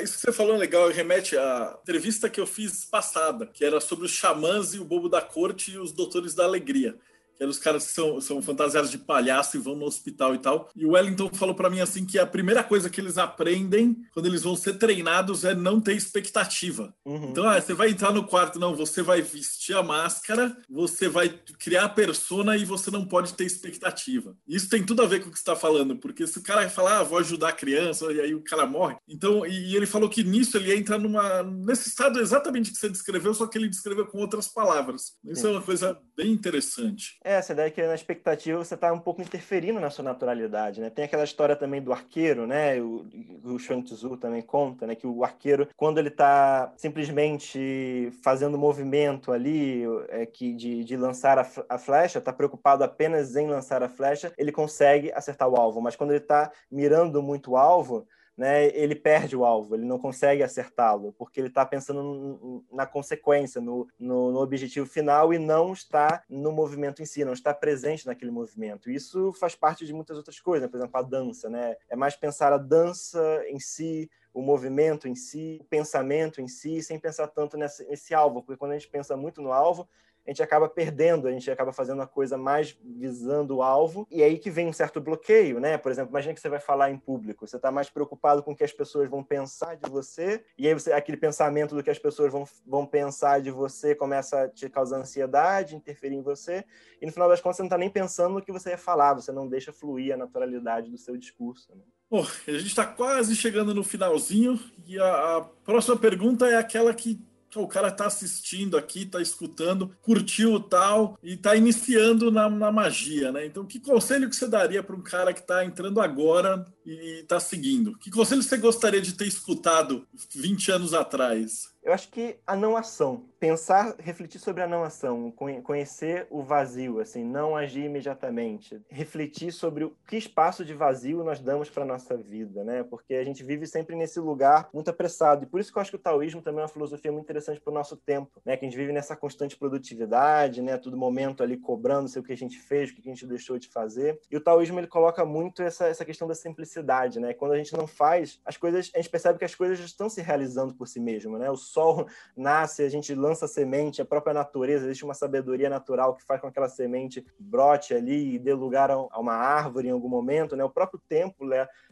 [0.01, 3.79] Isso que você falou é legal, remete à entrevista que eu fiz passada, que era
[3.79, 6.97] sobre os xamãs e o bobo da corte e os doutores da alegria
[7.37, 10.39] que eram os caras que são, são fantasiados de palhaço e vão no hospital e
[10.39, 10.69] tal.
[10.75, 14.25] E o Wellington falou para mim assim que a primeira coisa que eles aprendem quando
[14.25, 16.93] eles vão ser treinados é não ter expectativa.
[17.05, 17.29] Uhum.
[17.29, 21.29] Então, ah, você vai entrar no quarto, não, você vai vestir a máscara, você vai
[21.59, 24.35] criar a persona e você não pode ter expectativa.
[24.47, 26.67] Isso tem tudo a ver com o que você está falando, porque se o cara
[26.69, 28.95] falar, ah, vou ajudar a criança, e aí o cara morre.
[29.07, 32.89] Então, e, e ele falou que nisso ele entra numa nesse estado exatamente que você
[32.89, 35.13] descreveu, só que ele descreveu com outras palavras.
[35.25, 37.17] Isso é uma coisa bem interessante.
[37.27, 40.89] É, essa ideia que na expectativa você está um pouco interferindo na sua naturalidade, né?
[40.89, 42.79] Tem aquela história também do arqueiro, né?
[42.79, 43.05] O,
[43.43, 44.95] o Tzu também conta, né?
[44.95, 51.37] Que o arqueiro, quando ele está simplesmente fazendo movimento ali é, que de, de lançar
[51.37, 55.81] a, a flecha, está preocupado apenas em lançar a flecha, ele consegue acertar o alvo.
[55.81, 58.07] Mas quando ele está mirando muito o alvo,
[58.37, 63.59] né, ele perde o alvo, ele não consegue acertá-lo, porque ele está pensando na consequência,
[63.59, 68.05] no, no, no, objetivo final e não está no movimento em si, não está presente
[68.05, 68.91] naquele movimento.
[68.91, 70.71] Isso faz parte de muitas outras coisas, né?
[70.71, 71.49] por exemplo, a dança.
[71.49, 71.75] Né?
[71.89, 76.83] É mais pensar a dança em si, o movimento em si, o pensamento em si,
[76.83, 79.89] sem pensar tanto nesse, nesse alvo, porque quando a gente pensa muito no alvo,
[80.27, 84.21] a gente acaba perdendo, a gente acaba fazendo a coisa mais visando o alvo, e
[84.21, 85.77] é aí que vem um certo bloqueio, né?
[85.77, 88.55] Por exemplo, imagina que você vai falar em público, você está mais preocupado com o
[88.55, 91.97] que as pessoas vão pensar de você, e aí você, aquele pensamento do que as
[91.97, 96.65] pessoas vão, vão pensar de você começa a te causar ansiedade, interferir em você,
[97.01, 99.13] e no final das contas você não está nem pensando no que você ia falar,
[99.13, 101.73] você não deixa fluir a naturalidade do seu discurso.
[101.73, 101.81] Né?
[102.09, 106.93] Bom, a gente está quase chegando no finalzinho, e a, a próxima pergunta é aquela
[106.93, 107.19] que
[107.55, 112.71] o cara tá assistindo aqui, tá escutando, curtiu o tal e tá iniciando na, na
[112.71, 113.45] magia, né?
[113.45, 117.39] Então, que conselho que você daria para um cara que tá entrando agora e tá
[117.39, 117.97] seguindo?
[117.97, 121.75] Que conselho você gostaria de ter escutado 20 anos atrás?
[121.83, 125.31] Eu acho que a não ação pensar, refletir sobre a não ação,
[125.63, 131.39] conhecer o vazio, assim, não agir imediatamente, refletir sobre o que espaço de vazio nós
[131.39, 132.83] damos para nossa vida, né?
[132.83, 135.91] Porque a gente vive sempre nesse lugar muito apressado e por isso que eu acho
[135.91, 138.57] que o taoísmo também é uma filosofia muito interessante para o nosso tempo, né?
[138.57, 140.77] Que a gente vive nessa constante produtividade, né?
[140.77, 143.59] Todo momento ali cobrando sei o que a gente fez, o que a gente deixou
[143.59, 144.19] de fazer.
[144.31, 147.33] E o taoísmo ele coloca muito essa, essa questão da simplicidade, né?
[147.33, 150.09] Quando a gente não faz as coisas, a gente percebe que as coisas já estão
[150.09, 151.49] se realizando por si mesmo, né?
[151.49, 156.23] O sol nasce, a gente lança semente, a própria natureza, existe uma sabedoria natural que
[156.23, 160.09] faz com que aquela semente brote ali e dê lugar a uma árvore em algum
[160.09, 160.63] momento, né?
[160.63, 161.45] O próprio tempo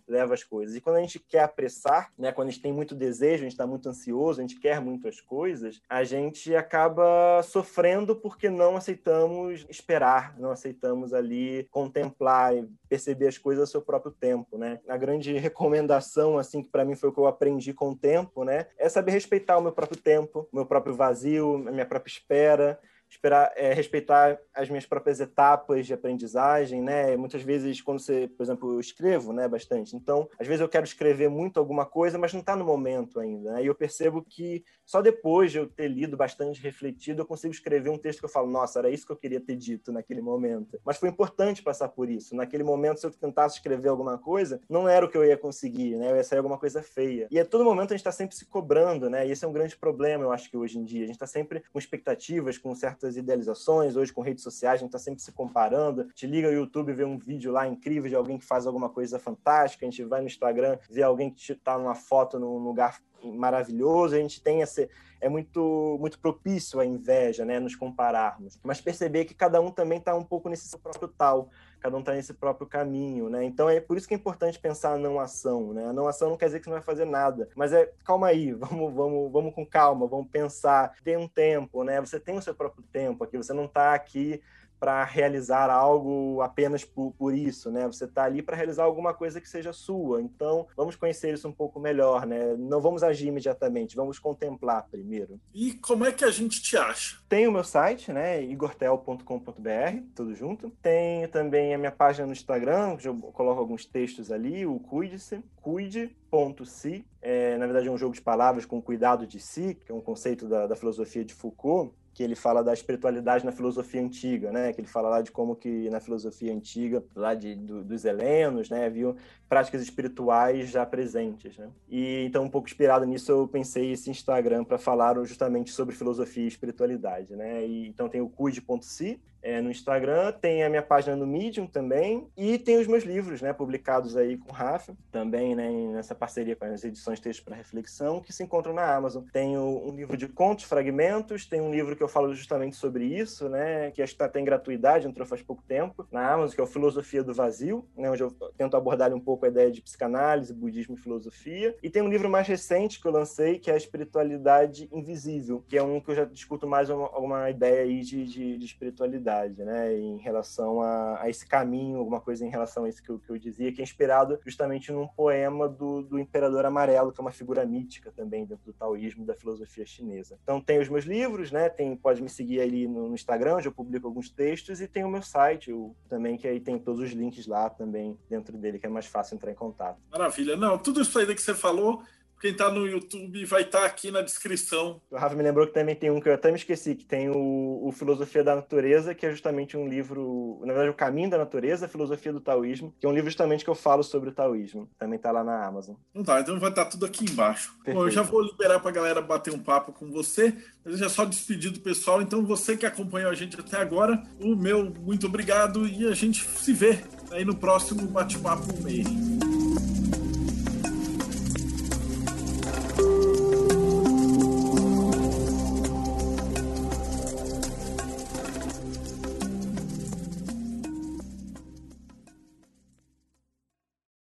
[0.07, 0.75] leva as coisas.
[0.75, 2.31] E quando a gente quer apressar, né?
[2.31, 5.07] Quando a gente tem muito desejo, a gente está muito ansioso, a gente quer muito
[5.07, 12.67] as coisas, a gente acaba sofrendo porque não aceitamos esperar, não aceitamos ali contemplar e
[12.87, 14.79] perceber as coisas ao seu próprio tempo, né?
[14.87, 18.43] A grande recomendação, assim, que para mim foi o que eu aprendi com o tempo,
[18.43, 18.67] né?
[18.77, 22.79] É saber respeitar o meu próprio tempo, o meu próprio vazio, a minha própria espera,
[23.09, 27.15] esperar, é, respeitar as minhas próprias etapas de aprendizagem, né?
[27.15, 29.95] Muitas vezes, quando você, por exemplo, eu escrevo, né, bastante.
[29.95, 33.53] Então, às vezes eu quero escrever muito alguma coisa, mas não está no momento ainda.
[33.53, 33.63] Né?
[33.63, 37.89] E eu percebo que só depois de eu ter lido bastante, refletido, eu consigo escrever
[37.89, 40.79] um texto que eu falo, nossa, era isso que eu queria ter dito naquele momento.
[40.85, 42.35] Mas foi importante passar por isso.
[42.35, 45.95] Naquele momento, se eu tentasse escrever alguma coisa, não era o que eu ia conseguir,
[45.95, 46.11] né?
[46.11, 47.27] Eu ia sair alguma coisa feia.
[47.31, 49.27] E a todo momento a gente está sempre se cobrando, né?
[49.27, 51.03] E esse é um grande problema, eu acho que hoje em dia.
[51.03, 54.79] A gente está sempre com expectativas, com certas certas idealizações, hoje com redes sociais, a
[54.79, 56.05] gente está sempre se comparando.
[56.13, 59.19] Te liga o YouTube, vê um vídeo lá incrível de alguém que faz alguma coisa
[59.19, 64.15] fantástica, a gente vai no Instagram, vê alguém que está numa foto num lugar maravilhoso,
[64.15, 64.89] a gente tem esse
[65.21, 68.59] é muito muito propício à inveja, né, nos compararmos.
[68.63, 71.49] Mas perceber que cada um também está um pouco nesse seu próprio tal,
[71.79, 73.43] cada um está nesse próprio caminho, né?
[73.43, 75.85] Então é por isso que é importante pensar a não ação, né?
[75.87, 78.27] A não ação não quer dizer que você não vai fazer nada, mas é calma
[78.27, 81.99] aí, vamos vamos vamos com calma, vamos pensar, tem um tempo, né?
[81.99, 84.41] Você tem o seu próprio tempo aqui, você não está aqui
[84.79, 87.85] para realizar algo apenas por, por isso, né?
[87.87, 90.21] Você está ali para realizar alguma coisa que seja sua.
[90.21, 92.55] Então, vamos conhecer isso um pouco melhor, né?
[92.57, 95.39] Não vamos agir imediatamente, vamos contemplar primeiro.
[95.53, 97.17] E como é que a gente te acha?
[97.27, 98.43] Tem o meu site, né?
[98.43, 100.69] igortel.com.br, tudo junto.
[100.81, 105.43] Tem também a minha página no Instagram, que eu coloco alguns textos ali, o Cuide-se,
[105.61, 107.05] cuide.si.
[107.21, 110.01] É, na verdade, é um jogo de palavras com cuidado de si, que é um
[110.01, 114.71] conceito da, da filosofia de Foucault que ele fala da espiritualidade na filosofia antiga, né?
[114.71, 118.69] Que ele fala lá de como que na filosofia antiga, lá de, do, dos helenos,
[118.69, 119.17] né, haviam
[119.49, 121.69] práticas espirituais já presentes, né?
[121.89, 126.45] E então um pouco inspirado nisso eu pensei esse Instagram para falar justamente sobre filosofia
[126.45, 127.67] e espiritualidade, né?
[127.67, 132.27] E então tem o cuide.si, é, no Instagram, tem a minha página no Medium também,
[132.35, 136.55] e tem os meus livros, né, publicados aí com o Rafa, também, né, nessa parceria
[136.55, 139.23] com as edições Textos para Reflexão, que se encontram na Amazon.
[139.31, 143.47] Tenho um livro de contos, fragmentos, tem um livro que eu falo justamente sobre isso,
[143.47, 146.61] né, que acho que está até em gratuidade, entrou faz pouco tempo, na Amazon, que
[146.61, 149.79] é o Filosofia do Vazio, né, onde eu tento abordar um pouco a ideia de
[149.79, 151.75] psicanálise, budismo e filosofia.
[151.83, 155.77] E tem um livro mais recente que eu lancei, que é a Espiritualidade Invisível, que
[155.77, 159.34] é um que eu já discuto mais uma, uma ideia aí de, de, de espiritualidade
[159.43, 163.19] né, em relação a, a, esse caminho, alguma coisa em relação a isso que eu,
[163.19, 167.23] que eu dizia, que é inspirado justamente num poema do, do Imperador Amarelo, que é
[167.23, 170.37] uma figura mítica também dentro do taoísmo e da filosofia chinesa.
[170.43, 173.67] Então tem os meus livros, né, tem, pode me seguir ali no, no Instagram, onde
[173.67, 177.01] eu publico alguns textos, e tem o meu site eu, também, que aí tem todos
[177.01, 179.99] os links lá também dentro dele, que é mais fácil entrar em contato.
[180.11, 180.55] Maravilha.
[180.55, 182.01] Não, tudo isso aí que você falou
[182.39, 185.01] quem está no YouTube vai estar tá aqui na descrição.
[185.09, 187.29] O Rafa me lembrou que também tem um que eu até me esqueci, que tem
[187.29, 191.37] o, o, Filosofia da Natureza, que é justamente um livro, na verdade, o Caminho da
[191.37, 194.33] Natureza, a Filosofia do Taoísmo, que é um livro justamente que eu falo sobre o
[194.33, 194.89] taoísmo.
[194.97, 195.95] Também está lá na Amazon.
[196.11, 197.73] Então tá, então vai estar tá tudo aqui embaixo.
[197.85, 201.09] Bom, eu já vou liberar para a galera bater um papo com você, mas já
[201.09, 202.21] só despedir do pessoal.
[202.21, 206.43] Então, você que acompanhou a gente até agora, o meu muito obrigado e a gente
[206.43, 206.99] se vê
[207.31, 209.44] aí no próximo bate-papo meio.